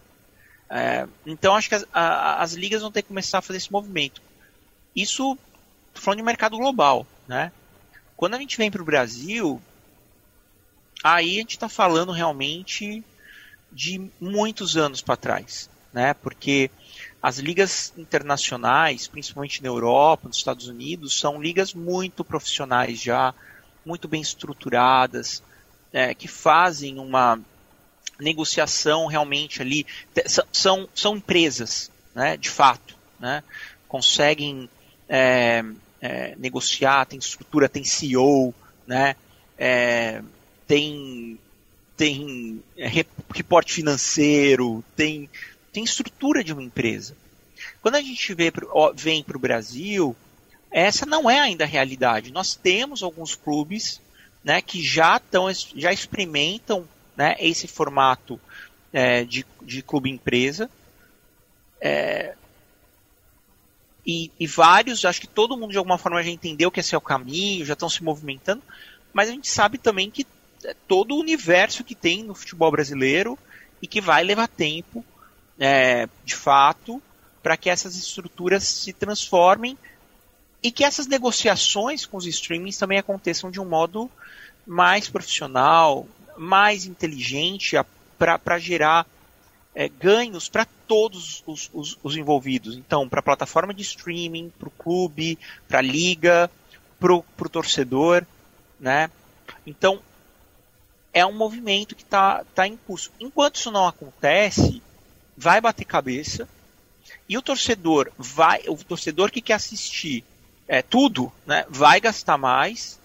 [0.69, 3.73] É, então acho que as, a, as, ligas vão ter que começar a fazer esse
[3.73, 4.21] movimento.
[4.95, 5.37] Isso
[5.95, 7.51] falando de mercado global, né?
[8.17, 9.61] Quando a gente vem para o Brasil,
[11.03, 13.03] aí a gente está falando realmente
[13.71, 16.15] de muitos anos para trás, né?
[16.15, 16.71] Porque
[17.23, 23.33] as ligas internacionais, principalmente na Europa, nos Estados Unidos, são ligas muito profissionais já,
[23.87, 25.41] muito bem estruturadas,
[25.93, 27.39] é, que fazem uma
[28.19, 29.87] negociação realmente ali.
[30.53, 32.97] São, são empresas, né, de fato.
[33.21, 33.45] Né,
[33.87, 34.69] conseguem
[35.09, 35.65] é,
[36.01, 38.53] é, negociar, tem estrutura, tem CEO,
[38.85, 39.15] né,
[39.57, 40.21] é,
[40.67, 41.39] tem,
[41.97, 42.61] tem
[43.33, 45.31] reporte financeiro, tem
[45.73, 47.17] tem estrutura de uma empresa.
[47.81, 48.53] Quando a gente vê,
[48.95, 50.15] vem para o Brasil,
[50.71, 52.33] essa não é ainda a realidade.
[52.33, 54.01] Nós temos alguns clubes
[54.45, 58.41] né, que já, tão, já experimentam né, esse formato
[58.93, 60.71] é, de, de clube-empresa.
[61.81, 62.35] É,
[64.05, 66.99] e, e, vários, acho que todo mundo de alguma forma já entendeu que esse é
[66.99, 68.63] o caminho, já estão se movimentando,
[69.13, 70.27] mas a gente sabe também que
[70.65, 73.39] é todo o universo que tem no futebol brasileiro
[73.81, 75.05] e que vai levar tempo
[75.65, 77.01] é, de fato,
[77.41, 79.79] para que essas estruturas se transformem
[80.61, 84.11] e que essas negociações com os streamings também aconteçam de um modo
[84.67, 86.05] mais profissional,
[86.37, 87.77] mais inteligente,
[88.19, 89.07] para gerar
[89.73, 92.77] é, ganhos para todos os, os, os, envolvidos.
[92.77, 96.51] Então, para a plataforma de streaming, para o clube, para a liga,
[96.99, 98.27] para o torcedor,
[98.81, 99.09] né?
[99.65, 100.01] Então,
[101.13, 103.13] é um movimento que está tá em curso.
[103.21, 104.83] Enquanto isso não acontece,
[105.37, 106.49] vai bater cabeça
[107.29, 110.25] e o torcedor vai, o torcedor que quer assistir
[110.69, 112.99] é, tudo, né, vai gastar mais,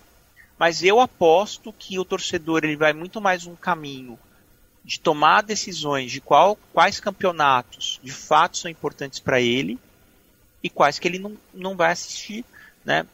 [0.58, 4.18] mas eu aposto que o torcedor ele vai muito mais um caminho
[4.84, 9.78] de tomar decisões de qual, quais campeonatos de fato são importantes para ele
[10.64, 12.46] e quais que ele não, não vai assistir,
[12.86, 13.06] né?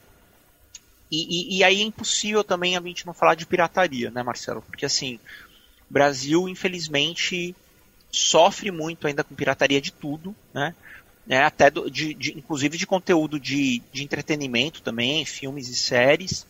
[1.12, 4.64] E, e, e, aí é impossível também a gente não falar de pirataria, né, Marcelo?
[4.64, 5.20] Porque assim,
[5.90, 7.56] Brasil, infelizmente,
[8.14, 10.76] sofre muito ainda com pirataria de tudo, né?
[11.28, 16.46] É, até do, de, de, inclusive de conteúdo de, de entretenimento também, filmes e séries,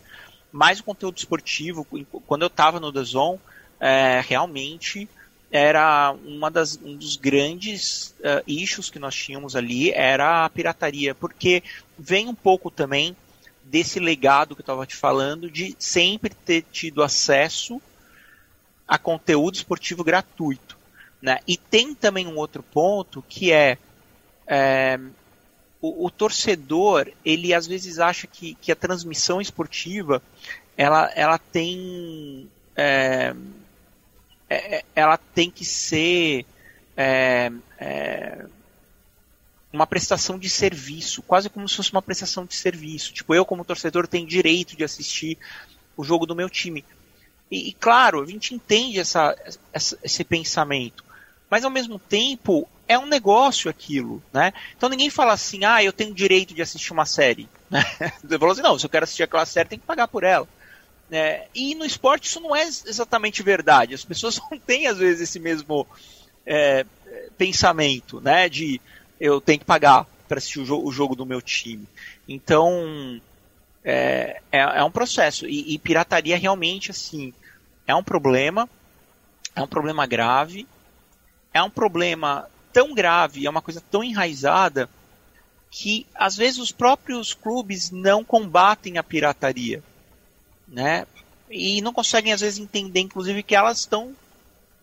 [0.52, 1.88] mais o conteúdo esportivo.
[2.28, 3.40] Quando eu estava no The Zone,
[3.80, 5.08] é, realmente
[5.52, 11.14] era uma das, um dos grandes uh, issues que nós tínhamos ali era a pirataria,
[11.14, 11.62] porque
[11.98, 13.16] vem um pouco também
[13.64, 17.80] desse legado que eu estava te falando de sempre ter tido acesso
[18.88, 20.83] a conteúdo esportivo gratuito.
[21.24, 21.40] Né?
[21.48, 23.78] E tem também um outro ponto que é,
[24.46, 25.00] é
[25.82, 30.22] o, o, torcedor, ele às vezes acha que, que a transmissão esportiva
[30.76, 32.50] ela, ela tem.
[32.76, 33.34] É,
[34.50, 36.46] é, é ela tem que ser
[36.98, 38.46] é, é,
[39.72, 43.14] uma prestação de serviço, quase como se fosse uma prestação de serviço.
[43.14, 45.38] Tipo, eu como torcedor tenho direito de assistir
[45.96, 46.84] o jogo do meu time.
[47.50, 49.34] E, e claro, a gente entende essa,
[49.72, 51.13] essa, esse pensamento,
[51.54, 54.52] mas ao mesmo tempo é um negócio aquilo, né?
[54.76, 57.48] Então ninguém fala assim, ah, eu tenho direito de assistir uma série.
[57.70, 57.84] Né?
[58.24, 60.48] Você falou assim, não, se eu quero assistir aquela série, tem que pagar por ela.
[61.12, 63.94] É, e no esporte isso não é exatamente verdade.
[63.94, 65.86] As pessoas não têm, às vezes, esse mesmo
[66.44, 66.88] é,
[67.38, 68.50] pensamento, né?
[68.50, 68.82] De
[69.20, 71.88] eu tenho que pagar para assistir o, jo o, jogo do meu time.
[72.28, 73.22] Então,
[73.86, 75.46] é, é, é um processo.
[75.46, 77.32] E, e, pirataria realmente, assim,
[77.86, 78.68] é um problema.
[79.56, 80.66] É um problema grave.
[81.54, 84.90] É um problema tão grave, é uma coisa tão enraizada
[85.70, 89.84] que às vezes os próprios clubes não combatem a pirataria,
[90.68, 91.06] né?
[91.50, 94.16] E não conseguem às vezes entender, inclusive, que elas estão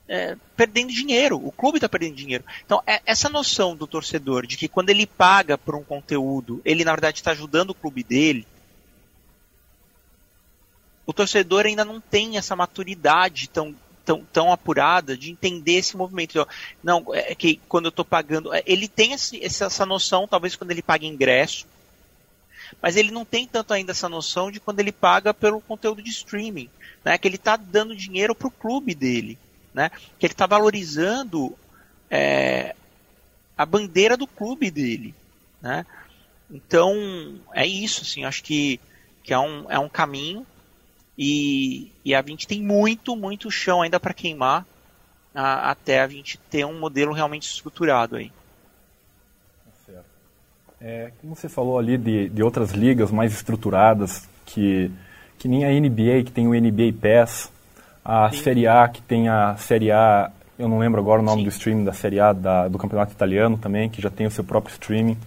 [0.08, 1.36] é, perdendo dinheiro.
[1.36, 2.44] O clube está perdendo dinheiro.
[2.66, 6.84] Então, é, essa noção do torcedor de que quando ele paga por um conteúdo, ele
[6.84, 8.46] na verdade está ajudando o clube dele.
[11.06, 13.74] O torcedor ainda não tem essa maturidade tão
[14.10, 16.32] tão, tão apurada de entender esse movimento.
[16.32, 16.46] Então,
[16.82, 18.52] não, é que quando eu estou pagando.
[18.52, 21.64] É, ele tem esse, essa noção, talvez quando ele paga ingresso,
[22.82, 26.10] mas ele não tem tanto ainda essa noção de quando ele paga pelo conteúdo de
[26.10, 26.68] streaming.
[27.04, 29.38] Né, que ele está dando dinheiro para o clube dele.
[29.72, 31.56] Né, que ele está valorizando
[32.10, 32.74] é,
[33.56, 35.14] a bandeira do clube dele.
[35.62, 35.86] Né?
[36.50, 38.02] Então, é isso.
[38.02, 38.80] Assim, acho que,
[39.22, 40.44] que é, um, é um caminho
[41.22, 44.64] e, e a gente tem muito, muito chão ainda para queimar
[45.34, 48.32] a, até a gente ter um modelo realmente estruturado aí.
[49.66, 50.04] Tá certo.
[50.80, 54.90] É, como você falou ali de, de outras ligas mais estruturadas, que,
[55.38, 57.52] que nem a NBA, que tem o NBA Pass,
[58.02, 58.42] a Sim.
[58.42, 61.44] Série A, que tem a Série A, eu não lembro agora o nome Sim.
[61.44, 64.42] do streaming da Série A da, do Campeonato Italiano também, que já tem o seu
[64.42, 65.18] próprio streaming.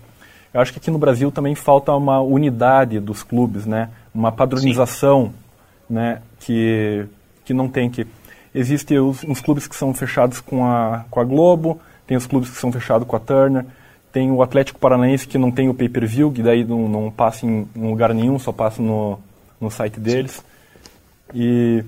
[0.51, 3.91] Eu acho que aqui no Brasil também falta uma unidade dos clubes, né?
[4.11, 5.42] Uma padronização Sim
[5.89, 7.05] né, que,
[7.45, 8.07] que não tem que...
[8.53, 12.49] Existem os, uns clubes que são fechados com a, com a Globo, tem os clubes
[12.49, 13.65] que são fechados com a Turner,
[14.11, 17.67] tem o Atlético Paranaense que não tem o pay-per-view, que daí não, não passa em,
[17.75, 19.19] em, lugar nenhum, só passa no,
[19.59, 20.43] no site deles.
[21.33, 21.83] E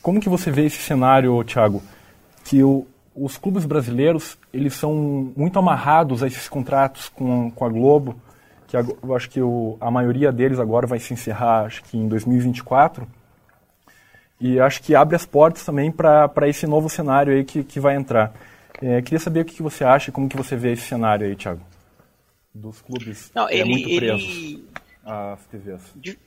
[0.00, 1.82] como que você vê esse cenário, Thiago?
[2.44, 7.68] Que o, os clubes brasileiros, eles são muito amarrados a esses contratos com, com a
[7.68, 8.16] Globo,
[8.66, 11.98] que a, eu acho que o, a maioria deles agora vai se encerrar, acho que
[11.98, 13.06] em 2024,
[14.40, 17.94] e acho que abre as portas também para esse novo cenário aí que, que vai
[17.94, 18.32] entrar.
[18.80, 21.36] É, queria saber o que, que você acha, como que você vê esse cenário aí,
[21.36, 21.60] Thiago,
[22.54, 24.68] dos clubes Não, ele, é, muito presos ele...
[25.04, 25.82] às TVs.
[25.94, 26.18] De...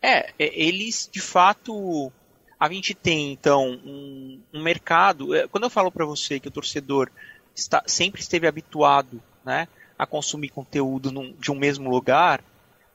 [0.00, 2.12] É, é, eles de fato
[2.58, 5.34] a gente tem então um, um mercado.
[5.34, 7.10] É, quando eu falo para você que o torcedor
[7.54, 9.66] está, sempre esteve habituado, né,
[9.98, 12.42] a consumir conteúdo num, de um mesmo lugar,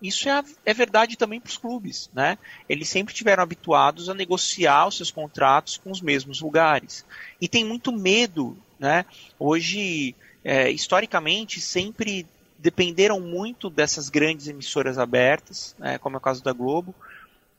[0.08, 2.38] isso é, é verdade também para os clubes, né?
[2.68, 7.06] Eles sempre tiveram habituados a negociar os seus contratos com os mesmos lugares.
[7.40, 9.06] E tem muito medo, né?
[9.40, 12.26] Hoje, é, historicamente, sempre
[12.58, 16.96] dependeram muito dessas grandes emissoras abertas, né, como é o caso da Globo.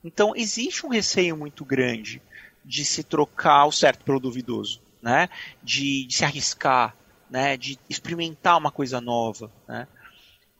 [0.02, 2.20] Então, existe um receio muito grande
[2.64, 5.28] de se trocar o certo pelo duvidoso, né?
[5.62, 6.94] De, de se arriscar,
[7.30, 7.56] né?
[7.56, 9.86] De experimentar uma coisa nova, né?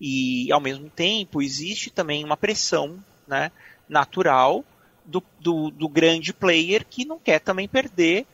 [0.00, 3.50] E, ao mesmo tempo, existe também uma pressão né,
[3.88, 4.64] natural
[5.04, 8.26] do, do, do grande player que não quer também perder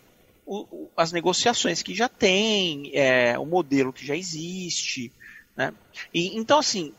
[0.45, 5.13] o, o, as negociações que já tem, é, o modelo que já existe.
[5.57, 5.73] Né?
[6.13, 6.93] E, então, assim,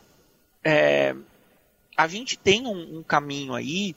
[0.62, 1.14] é,
[1.96, 3.94] a gente tem um, um caminho aí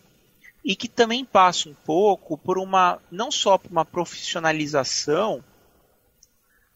[0.64, 5.44] e que também passa um pouco por uma não só por uma profissionalização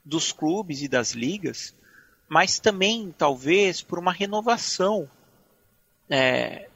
[0.04, 1.76] dos clubes e das ligas,
[2.32, 5.06] mas também talvez por uma renovação
[6.10, 6.70] é,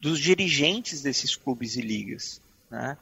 [0.00, 2.40] dos dirigentes desses clubes e ligas.
[2.70, 2.96] Né?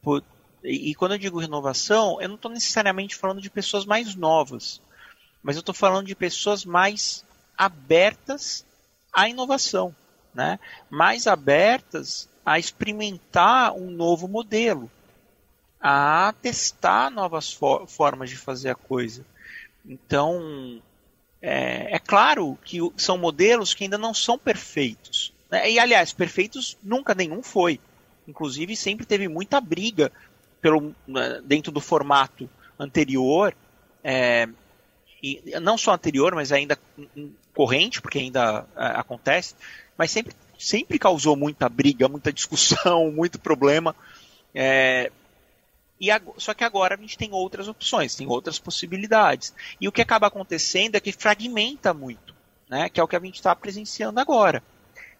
[0.00, 0.24] Por,
[0.64, 4.80] e, e quando eu digo renovação, eu não estou necessariamente falando de pessoas mais novas,
[5.42, 7.22] mas eu estou falando de pessoas mais
[7.54, 8.64] abertas
[9.12, 9.94] à inovação,
[10.32, 10.58] né?
[10.88, 14.90] mais abertas a experimentar um novo modelo,
[15.78, 19.30] a testar novas for formas de fazer a coisa.
[19.84, 20.80] Então,
[21.40, 25.32] é, é, claro que são modelos que ainda não são perfeitos.
[25.50, 25.70] Né?
[25.70, 27.80] E, aliás, perfeitos nunca nenhum foi.
[28.26, 30.12] Inclusive, sempre teve muita briga
[30.60, 33.54] pelo, né, dentro do formato anterior.
[34.04, 34.48] É,
[35.22, 36.78] e não só anterior, mas ainda
[37.54, 39.54] corrente, porque ainda é, acontece,
[39.96, 43.94] mas sempre, sempre causou muita briga, muita discussão, muito problema.
[44.54, 45.10] É,
[46.02, 49.54] e só que agora a gente tem outras opções, tem outras possibilidades.
[49.80, 52.34] E o que acaba acontecendo é que fragmenta muito,
[52.68, 52.88] né?
[52.88, 54.64] que é o que a gente está presenciando agora.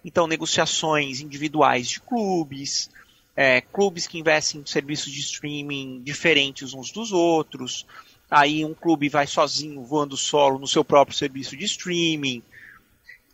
[0.05, 2.91] Então, negociações individuais de clubes,
[3.37, 7.87] é, clubes que investem em serviços de streaming diferentes uns dos outros.
[8.29, 12.43] Aí um clube vai sozinho, voando solo no seu próprio serviço de streaming.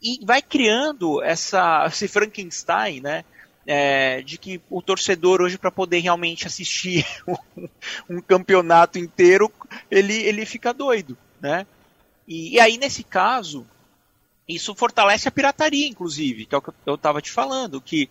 [0.03, 3.25] E vai criando essa, esse Frankenstein, né?
[3.71, 7.07] É, de que o torcedor hoje para poder realmente assistir
[8.09, 9.53] um, campeonato inteiro
[9.91, 11.67] ele, ele fica doido, né?
[12.27, 13.67] E, e, aí nesse caso
[14.49, 18.09] isso fortalece a pirataria, inclusive, que é o que eu estava te falando, que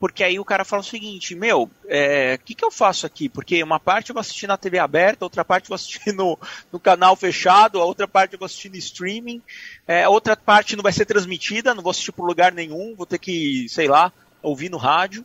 [0.00, 3.28] porque aí o cara fala o seguinte, meu, o é, que, que eu faço aqui?
[3.28, 6.38] Porque uma parte eu vou assistir na TV aberta, outra parte eu vou assistir no,
[6.72, 9.42] no canal fechado, a outra parte eu vou assistir no streaming,
[9.86, 13.06] é, a outra parte não vai ser transmitida, não vou assistir por lugar nenhum, vou
[13.06, 14.12] ter que, sei lá,
[14.44, 15.24] ouvir no rádio.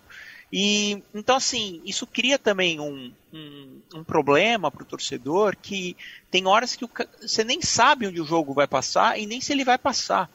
[0.51, 5.95] E então assim, isso cria também um, um, um problema para o torcedor que
[6.31, 6.89] tem horas que o,
[7.21, 10.27] você nem sabe onde o jogo vai passar e nem se ele vai passar,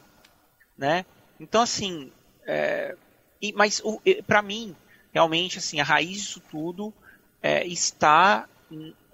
[0.77, 1.05] né?
[1.37, 2.11] Então assim,
[2.47, 2.95] é,
[3.41, 3.81] e, mas
[4.25, 4.73] para mim
[5.13, 6.93] realmente assim a raiz disso tudo
[7.43, 8.47] é, está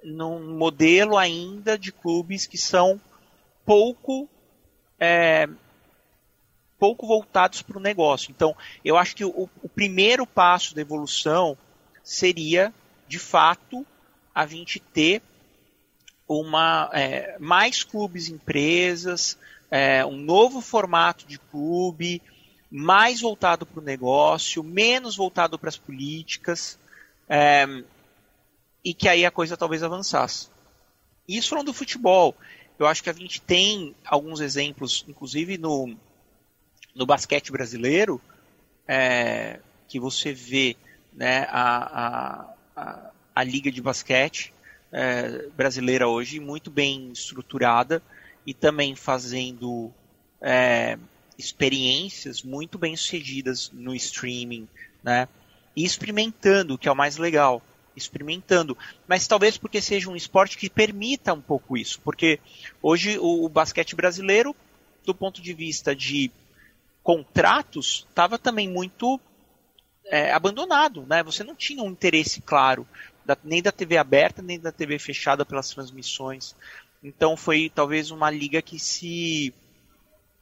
[0.04, 3.02] num modelo ainda de clubes que são
[3.66, 4.30] pouco
[5.00, 5.50] é,
[6.82, 8.32] pouco voltados para o negócio.
[8.32, 11.58] Então, eu acho que o, primeiro passo da evolução
[12.04, 12.74] seria,
[13.08, 13.86] de fato,
[14.34, 15.22] a gente ter
[16.28, 19.38] uma é, mais clubes empresas,
[19.70, 22.22] é, um novo formato de clube,
[22.70, 26.80] mais voltado para o negócio, menos voltado para as políticas,
[27.28, 27.66] é,
[28.84, 30.48] e que aí a coisa talvez avançasse.
[31.28, 32.36] Isso falando do futebol.
[32.80, 35.96] Eu acho que a gente tem alguns exemplos, inclusive no,
[36.96, 38.20] no basquete brasileiro,
[38.93, 40.75] é, que você vê
[41.13, 44.54] né, a, a, a, liga de basquete
[44.91, 48.04] é, brasileira hoje muito bem estruturada
[48.45, 49.93] e também fazendo
[50.41, 50.97] é,
[51.39, 54.67] experiências muito bem sucedidas no streaming,
[55.01, 55.25] né?
[55.73, 57.62] E experimentando, que é o mais legal,
[57.95, 58.77] experimentando.
[59.08, 62.41] Mas talvez porque seja um esporte que permita um pouco isso, porque
[62.82, 64.54] hoje o, o basquete brasileiro,
[65.06, 66.30] do ponto de vista de
[67.04, 69.20] contratos estava também muito
[70.06, 71.24] é, abandonado, né?
[71.24, 72.88] Você não tinha um interesse claro
[73.26, 76.56] da, nem da TV aberta nem da TV fechada pelas transmissões.
[77.04, 79.54] Então foi talvez uma liga que se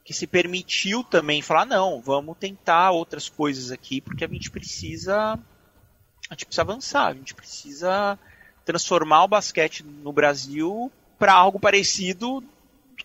[0.04, 5.34] que se permitiu também falar não, vamos tentar outras coisas aqui porque a gente precisa
[6.30, 8.18] a gente precisa avançar, a gente precisa
[8.66, 12.44] transformar o basquete no Brasil para algo parecido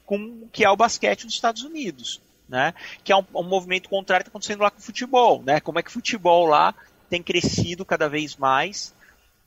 [0.07, 2.21] com o que é o basquete nos Estados Unidos
[2.55, 2.73] né?
[3.03, 5.59] Que é um, um movimento contrário que está acontecendo lá com o futebol, né?
[5.59, 6.73] Como é que o futebol lá
[7.11, 8.95] tem crescido cada vez mais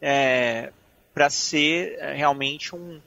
[0.01, 0.73] é,
[1.13, 2.99] para ser é, realmente um,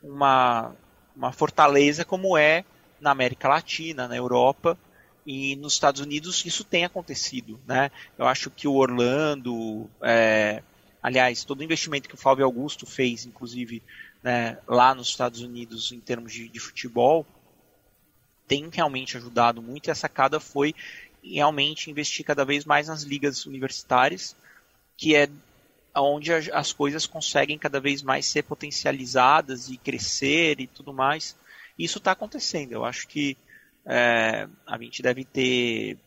[0.00, 0.76] uma,
[1.16, 2.64] uma fortaleza como é
[3.00, 4.78] na América Latina, na Europa
[5.26, 7.90] e nos Estados Unidos isso tem acontecido, né?
[8.16, 10.62] Eu acho que o Orlando, é,
[11.02, 13.82] aliás, todo o investimento que o Flávio Augusto fez, inclusive
[14.22, 17.26] né, lá nos Estados Unidos em termos de, de futebol,
[18.48, 20.74] tem realmente ajudado muito e a sacada foi
[21.22, 24.34] realmente investir cada vez mais nas ligas universitárias,
[24.96, 25.28] que é
[25.94, 31.36] onde as coisas conseguem cada vez mais ser potencializadas e crescer e tudo mais.
[31.78, 32.72] Isso está acontecendo.
[32.72, 33.36] Eu acho que
[33.84, 35.98] é, a gente deve ter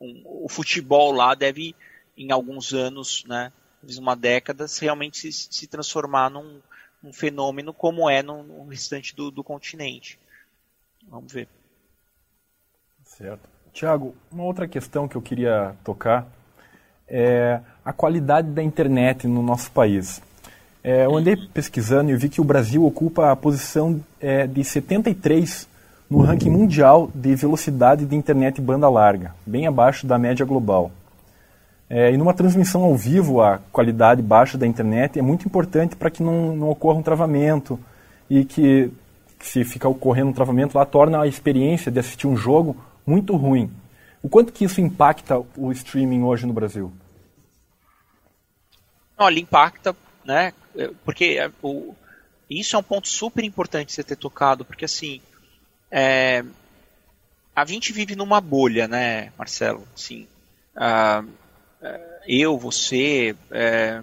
[0.00, 1.74] um, o futebol lá deve
[2.16, 3.52] em alguns anos, né,
[3.98, 6.60] uma década, realmente se, se transformar num,
[7.02, 10.18] num, fenômeno como é no, no restante do, do continente.
[11.06, 11.48] Vamos ver.
[13.16, 13.48] Certo.
[13.72, 16.26] Tiago, uma outra questão que eu queria tocar
[17.08, 20.20] é a qualidade da internet no nosso país.
[20.84, 25.66] É, eu andei pesquisando e vi que o Brasil ocupa a posição é, de 73
[26.10, 30.90] no ranking mundial de velocidade de internet banda larga, bem abaixo da média global.
[31.88, 36.10] É, e numa transmissão ao vivo, a qualidade baixa da internet é muito importante para
[36.10, 37.80] que não, não ocorra um travamento
[38.28, 38.92] e que,
[39.38, 42.76] que, se ficar ocorrendo um travamento lá, torna a experiência de assistir um jogo
[43.06, 43.70] muito ruim.
[44.22, 46.92] O quanto que isso impacta o streaming hoje no Brasil?
[49.16, 50.52] Olha, impacta, né?
[51.04, 51.94] Porque é, o,
[52.50, 55.20] isso é um ponto super importante você ter tocado, porque assim,
[55.90, 56.44] é,
[57.54, 59.86] a gente vive numa bolha, né, Marcelo?
[60.76, 61.28] Uh,
[61.80, 64.02] é, eu, você, é,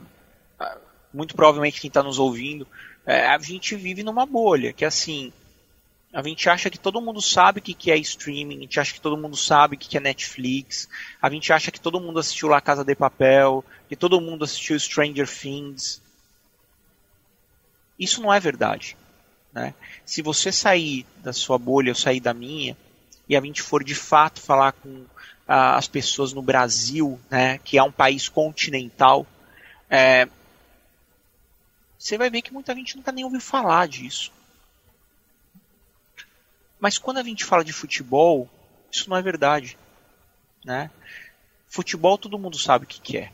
[1.14, 2.68] muito provavelmente quem está nos ouvindo,
[3.06, 5.32] é, a gente vive numa bolha, que assim,
[6.14, 8.93] a gente acha que todo mundo sabe o que, que é streaming, a gente acha
[8.93, 10.88] que todo mundo sabe o que, que é Netflix,
[11.20, 14.80] a gente acha que todo mundo assistiu La Casa de Papel, que todo mundo assistiu
[14.80, 16.01] Stranger Things.
[17.99, 18.95] Isso não é verdade.
[19.51, 19.74] Né?
[20.05, 22.78] Se você sair da sua bolha, eu sair da minha,
[23.28, 25.05] e a gente for de fato falar com
[25.47, 29.28] as pessoas no Brasil, né, que é um país continental,
[29.89, 30.28] é,
[31.97, 34.32] você vai ver que muita gente nunca nem ouviu falar disso.
[36.84, 38.49] Mas quando a gente fala de futebol,
[38.91, 39.77] isso não é verdade.
[40.65, 40.91] Né?
[41.65, 43.31] Futebol todo mundo sabe o que, que é.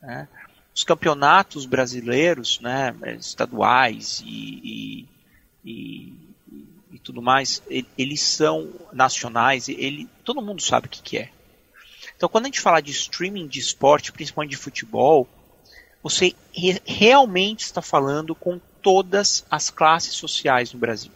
[0.00, 0.26] Né?
[0.74, 5.04] Os campeonatos brasileiros, né, estaduais e,
[5.62, 6.32] e, e
[6.92, 7.62] e tudo mais,
[7.96, 11.30] eles são nacionais, ele, todo mundo sabe o que, que é.
[12.14, 15.26] Então, quando a gente fala de streaming de esporte, principalmente de futebol,
[16.02, 21.12] você re realmente está falando com todas as classes sociais no Brasil.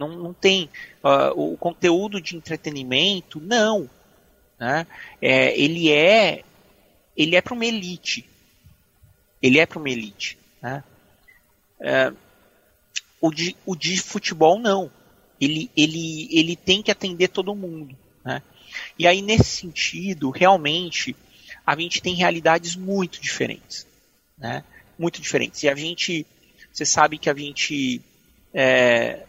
[0.00, 0.68] Não, não tem
[1.04, 3.88] uh, o conteúdo de entretenimento, não.
[4.58, 4.86] Né?
[5.20, 6.42] É, ele é
[7.16, 8.24] ele é para uma elite.
[9.42, 10.38] Ele é para uma elite.
[10.62, 10.82] Né?
[11.80, 12.12] É,
[13.20, 14.90] o de, o de futebol não.
[15.40, 17.96] Ele, ele, ele tem que atender todo mundo.
[18.24, 18.42] Né?
[18.98, 21.14] E aí, nesse sentido, realmente,
[21.66, 23.86] a gente tem realidades muito diferentes.
[24.38, 24.64] Né?
[24.98, 25.62] Muito diferentes.
[25.62, 26.26] E a gente,
[26.72, 28.00] você sabe que a gente,
[28.52, 29.26] é,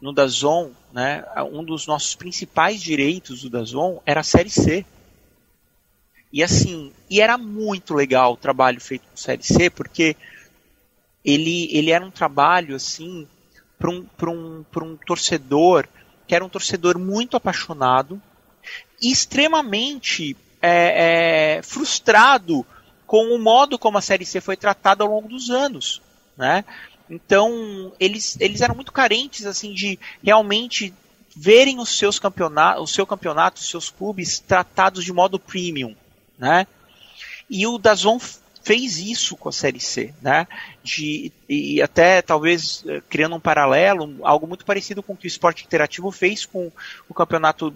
[0.00, 4.84] no Dazon, né, um dos nossos principais direitos do Dazon era a Série C.
[6.32, 10.16] E assim, e era muito legal o trabalho feito com Série C, porque
[11.24, 13.26] ele, ele era um trabalho assim
[13.78, 15.86] para um, um, um torcedor
[16.26, 18.22] que era um torcedor muito apaixonado
[19.02, 22.64] e extremamente é, é, frustrado
[23.06, 26.00] com o modo como a Série C foi tratada ao longo dos anos,
[26.36, 26.64] né?
[27.10, 30.94] Então eles, eles eram muito carentes assim de realmente
[31.36, 35.94] verem os seus campeonatos, o seu campeonato, os seus clubes tratados de modo premium,
[36.38, 36.66] né?
[37.48, 38.18] E o Dazon
[38.62, 40.46] fez isso com a Série C, né?
[40.82, 45.28] De, e até talvez eh, criando um paralelo, algo muito parecido com o que o
[45.28, 46.70] esporte interativo fez com
[47.08, 47.74] o campeonato,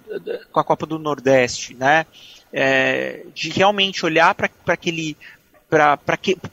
[0.53, 2.07] com a Copa do Nordeste, né?
[2.53, 5.17] É, de realmente olhar para aquele
[5.69, 5.99] para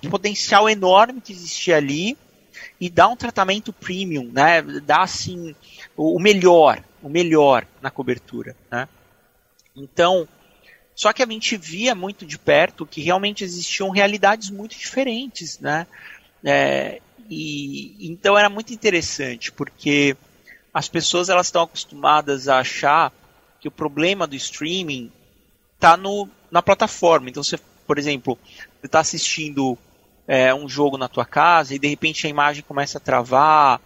[0.03, 2.17] o potencial enorme que existia ali
[2.82, 4.59] e dar um tratamento premium, né?
[4.63, 5.55] Dar assim
[5.95, 8.89] o, melhor, o melhor na cobertura, né?
[9.75, 10.27] Então,
[10.95, 15.86] só que a gente via muito de perto que realmente existiam realidades muito diferentes, né?
[16.43, 20.17] É, e então era muito interessante porque
[20.73, 23.13] as pessoas elas estão acostumadas a achar
[23.59, 25.11] que o problema do streaming
[25.75, 25.95] está
[26.49, 27.29] na plataforma.
[27.29, 28.39] Então você, por exemplo,
[28.84, 29.77] está assistindo
[30.32, 33.82] é, um jogo na tua casa e de repente a imagem começa a travar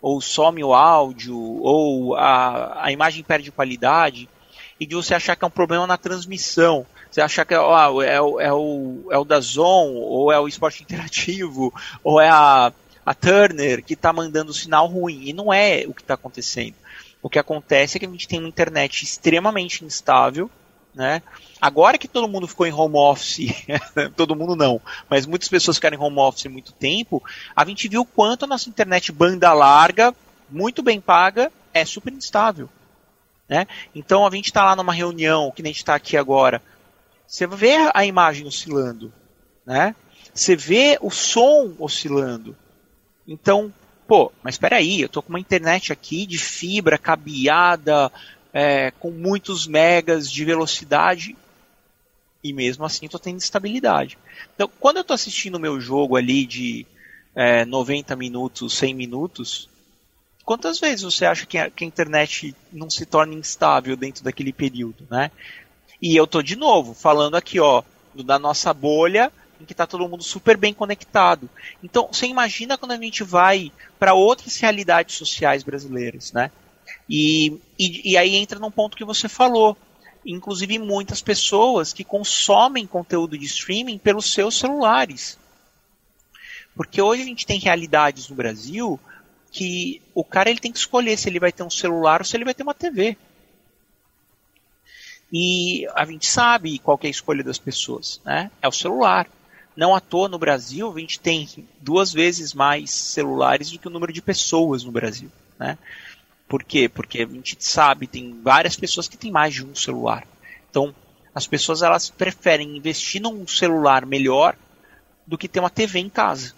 [0.00, 4.26] ou some o áudio ou a, a imagem perde qualidade
[4.80, 6.86] e de você achar que é um problema na transmissão.
[7.10, 10.48] Você achar que ó, é, o, é, o, é o da Zon, ou é o
[10.48, 11.70] esporte interativo,
[12.02, 12.72] ou é a,
[13.04, 15.28] a Turner que está mandando sinal ruim.
[15.28, 16.74] E não é o que está acontecendo.
[17.20, 20.50] O que acontece é que a gente tem uma internet extremamente instável,
[20.94, 21.22] né?
[21.60, 23.54] Agora que todo mundo ficou em home office,
[24.16, 27.22] todo mundo não, mas muitas pessoas ficaram em home office muito tempo,
[27.54, 30.14] a gente viu quanto a nossa internet banda larga,
[30.50, 32.68] muito bem paga, é super instável.
[33.48, 33.66] Né?
[33.94, 36.62] Então a gente está lá numa reunião, que nem a gente está aqui agora,
[37.26, 39.12] você vê a imagem oscilando,
[39.64, 39.94] né?
[40.34, 42.56] Você vê o som oscilando.
[43.26, 43.72] Então,
[44.06, 48.10] pô, mas espera aí, eu tô com uma internet aqui de fibra cabeada,
[48.52, 51.36] é, com muitos megas de velocidade
[52.42, 54.18] e mesmo assim estou tendo estabilidade.
[54.54, 56.86] Então, quando eu estou assistindo o meu jogo ali de
[57.34, 59.68] é, 90 minutos, 100 minutos,
[60.44, 64.52] quantas vezes você acha que a, que a internet não se torna instável dentro daquele
[64.52, 65.30] período, né?
[66.00, 67.82] E eu tô de novo falando aqui, ó,
[68.24, 71.48] da nossa bolha em que está todo mundo super bem conectado.
[71.82, 76.50] Então, você imagina quando a gente vai para outras realidades sociais brasileiras, né?
[77.08, 79.76] E, e, e, aí entra num ponto que você falou.
[80.24, 85.38] Inclusive, muitas pessoas que consomem conteúdo de streaming pelos seus celulares.
[86.74, 88.98] Porque hoje a gente tem realidades no Brasil
[89.50, 92.36] que o cara ele tem que escolher se ele vai ter um celular ou se
[92.36, 93.16] ele vai ter uma TV.
[95.30, 98.50] E a gente sabe qual é a escolha das pessoas, né?
[98.60, 99.28] É o celular.
[99.74, 101.48] Não à toa no Brasil a gente tem
[101.80, 105.78] duas vezes mais celulares do que o número de pessoas no Brasil, né?
[106.52, 106.86] Por quê?
[106.86, 110.26] Porque a gente sabe, tem várias pessoas que têm mais de um celular.
[110.68, 110.94] Então,
[111.34, 114.54] as pessoas elas preferem investir num celular melhor
[115.26, 116.52] do que ter uma TV em casa.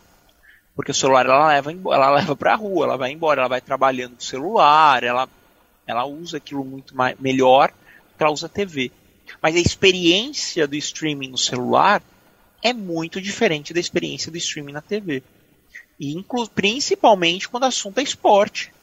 [0.74, 3.60] Porque o celular ela leva, ela leva para a rua, ela vai embora, ela vai
[3.60, 5.28] trabalhando no celular, ela,
[5.86, 8.90] ela usa aquilo muito mais, melhor que ela usa a TV.
[9.40, 12.02] Mas a experiência do streaming no celular
[12.60, 15.22] é muito diferente da experiência do streaming na TV.
[16.00, 16.16] E
[16.52, 18.73] principalmente quando o assunto é esporte.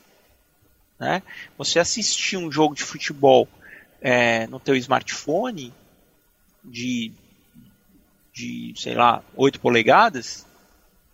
[1.02, 1.24] Né?
[1.58, 3.50] Você assistir um jogo de futebol
[4.00, 5.74] é, no teu smartphone
[6.64, 7.12] de,
[8.32, 10.46] de, sei lá, 8 polegadas,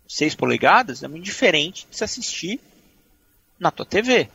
[0.06, 2.60] 6 polegadas, é muito diferente de se assistir
[3.58, 4.28] na tua TV.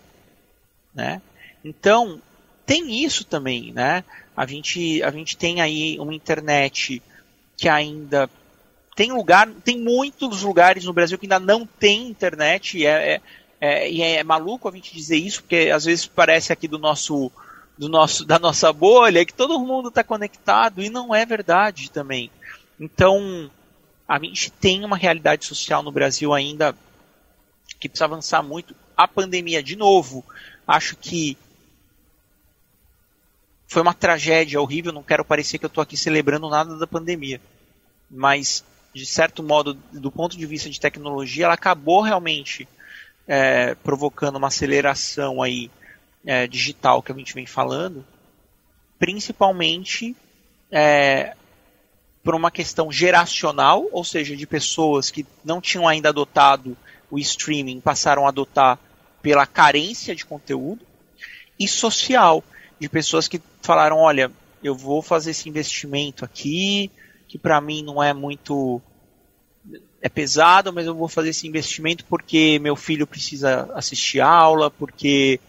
[0.92, 1.22] Né?
[1.64, 2.20] Então,
[2.66, 4.04] tem isso também, né?
[4.36, 7.00] A gente, a gente tem aí uma internet
[7.56, 8.28] que ainda
[8.96, 13.22] tem lugar, tem muitos lugares no Brasil que ainda não tem internet é, é,
[13.66, 17.32] é, e é maluco a gente dizer isso porque às vezes parece aqui do nosso
[17.78, 22.30] do nosso da nossa bolha que todo mundo está conectado e não é verdade também.
[22.78, 23.50] Então
[24.06, 26.76] a gente tem uma realidade social no Brasil ainda
[27.80, 28.76] que precisa avançar muito.
[28.98, 30.26] A pandemia, de novo,
[30.68, 31.38] acho que
[33.66, 34.92] foi uma tragédia horrível.
[34.92, 37.40] Não quero parecer que eu estou aqui celebrando nada da pandemia,
[38.12, 38.62] mas
[38.94, 42.68] de certo modo, do ponto de vista de tecnologia, ela acabou realmente
[43.28, 45.70] é, provocando uma aceleração aí
[46.26, 48.06] é, digital que a gente vem falando,
[49.00, 50.16] principalmente
[50.72, 51.36] é,
[52.24, 56.78] por uma questão geracional, ou seja, de pessoas que não tinham ainda adotado
[57.12, 58.80] o streaming passaram a adotar
[59.22, 60.86] pela carência de conteúdo,
[61.60, 62.44] e social,
[62.80, 64.32] de pessoas que falaram: olha,
[64.64, 66.92] eu vou fazer esse investimento aqui,
[67.28, 68.82] que para mim não é muito
[70.04, 75.40] é pesado, mas eu vou fazer esse investimento porque meu filho precisa assistir aula, porque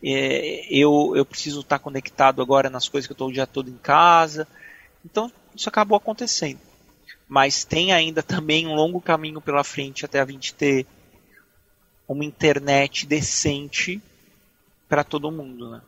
[0.00, 3.68] é, eu, eu preciso estar conectado agora nas coisas que eu estou o dia todo
[3.68, 4.46] em casa.
[5.04, 6.60] Então, isso acabou acontecendo.
[7.28, 10.86] Mas tem ainda também um longo caminho pela frente até a gente ter
[12.06, 14.00] uma internet decente
[14.88, 15.80] para todo mundo, né?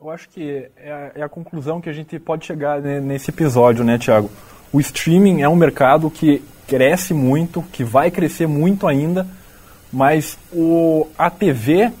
[0.00, 3.84] Eu acho que é a, é a, conclusão que a gente pode chegar nesse episódio,
[3.84, 4.30] né, Tiago?
[4.72, 9.26] O streaming é um mercado que cresce muito, que vai crescer muito ainda,
[9.92, 11.92] mas o, a TV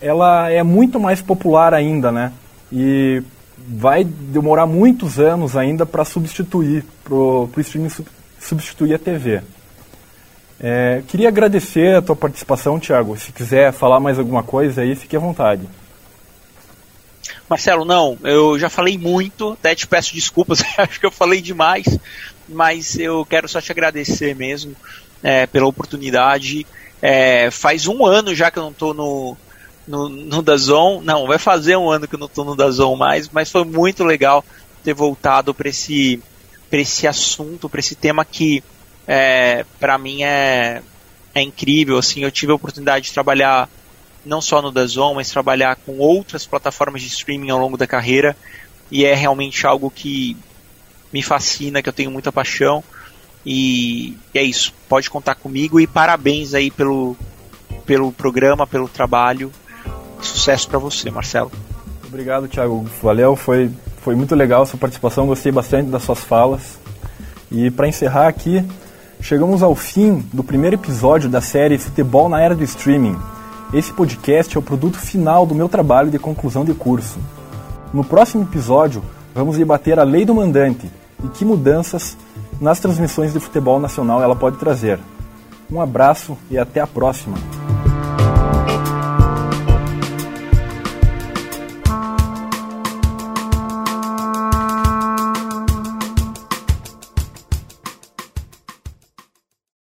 [0.00, 2.32] ela é muito mais popular ainda, né?
[2.70, 3.22] E
[3.56, 7.90] vai demorar muitos anos ainda para substituir, para o streaming
[8.38, 9.40] substituir a TV.
[10.60, 13.16] É, queria agradecer a tua participação, Tiago.
[13.16, 15.62] Se quiser falar mais alguma coisa aí, fique à vontade.
[17.48, 21.86] Marcelo, não, eu já falei muito, até te peço desculpas, acho que eu falei demais,
[22.48, 24.74] mas eu quero só te agradecer mesmo
[25.22, 26.66] é, pela oportunidade.
[27.00, 29.36] É, faz um ano já que eu não estou no,
[29.86, 33.28] no, no Dazon, não, vai fazer um ano que eu não estou no Dazon mais,
[33.28, 34.44] mas foi muito legal
[34.82, 36.20] ter voltado para esse,
[36.72, 38.62] esse assunto, para esse tema que
[39.06, 40.82] é, para mim é,
[41.34, 41.98] é incrível.
[41.98, 43.68] Assim, eu tive a oportunidade de trabalhar
[44.26, 48.36] não só no Dazon, mas trabalhar com outras plataformas de streaming ao longo da carreira.
[48.90, 50.36] E é realmente algo que
[51.12, 52.82] me fascina, que eu tenho muita paixão.
[53.44, 54.74] E, e é isso.
[54.88, 57.16] Pode contar comigo e parabéns aí pelo,
[57.86, 59.52] pelo programa, pelo trabalho.
[60.20, 61.52] Sucesso para você, Marcelo.
[62.04, 62.84] Obrigado, Thiago.
[63.00, 63.70] Valeu, foi,
[64.00, 66.78] foi muito legal a sua participação, gostei bastante das suas falas.
[67.50, 68.64] E para encerrar aqui,
[69.20, 73.16] chegamos ao fim do primeiro episódio da série Futebol na Era do Streaming.
[73.72, 77.18] Esse podcast é o produto final do meu trabalho de conclusão de curso.
[77.92, 79.02] No próximo episódio,
[79.34, 80.88] vamos debater a lei do mandante
[81.24, 82.16] e que mudanças
[82.60, 85.00] nas transmissões de futebol nacional ela pode trazer.
[85.70, 87.36] Um abraço e até a próxima!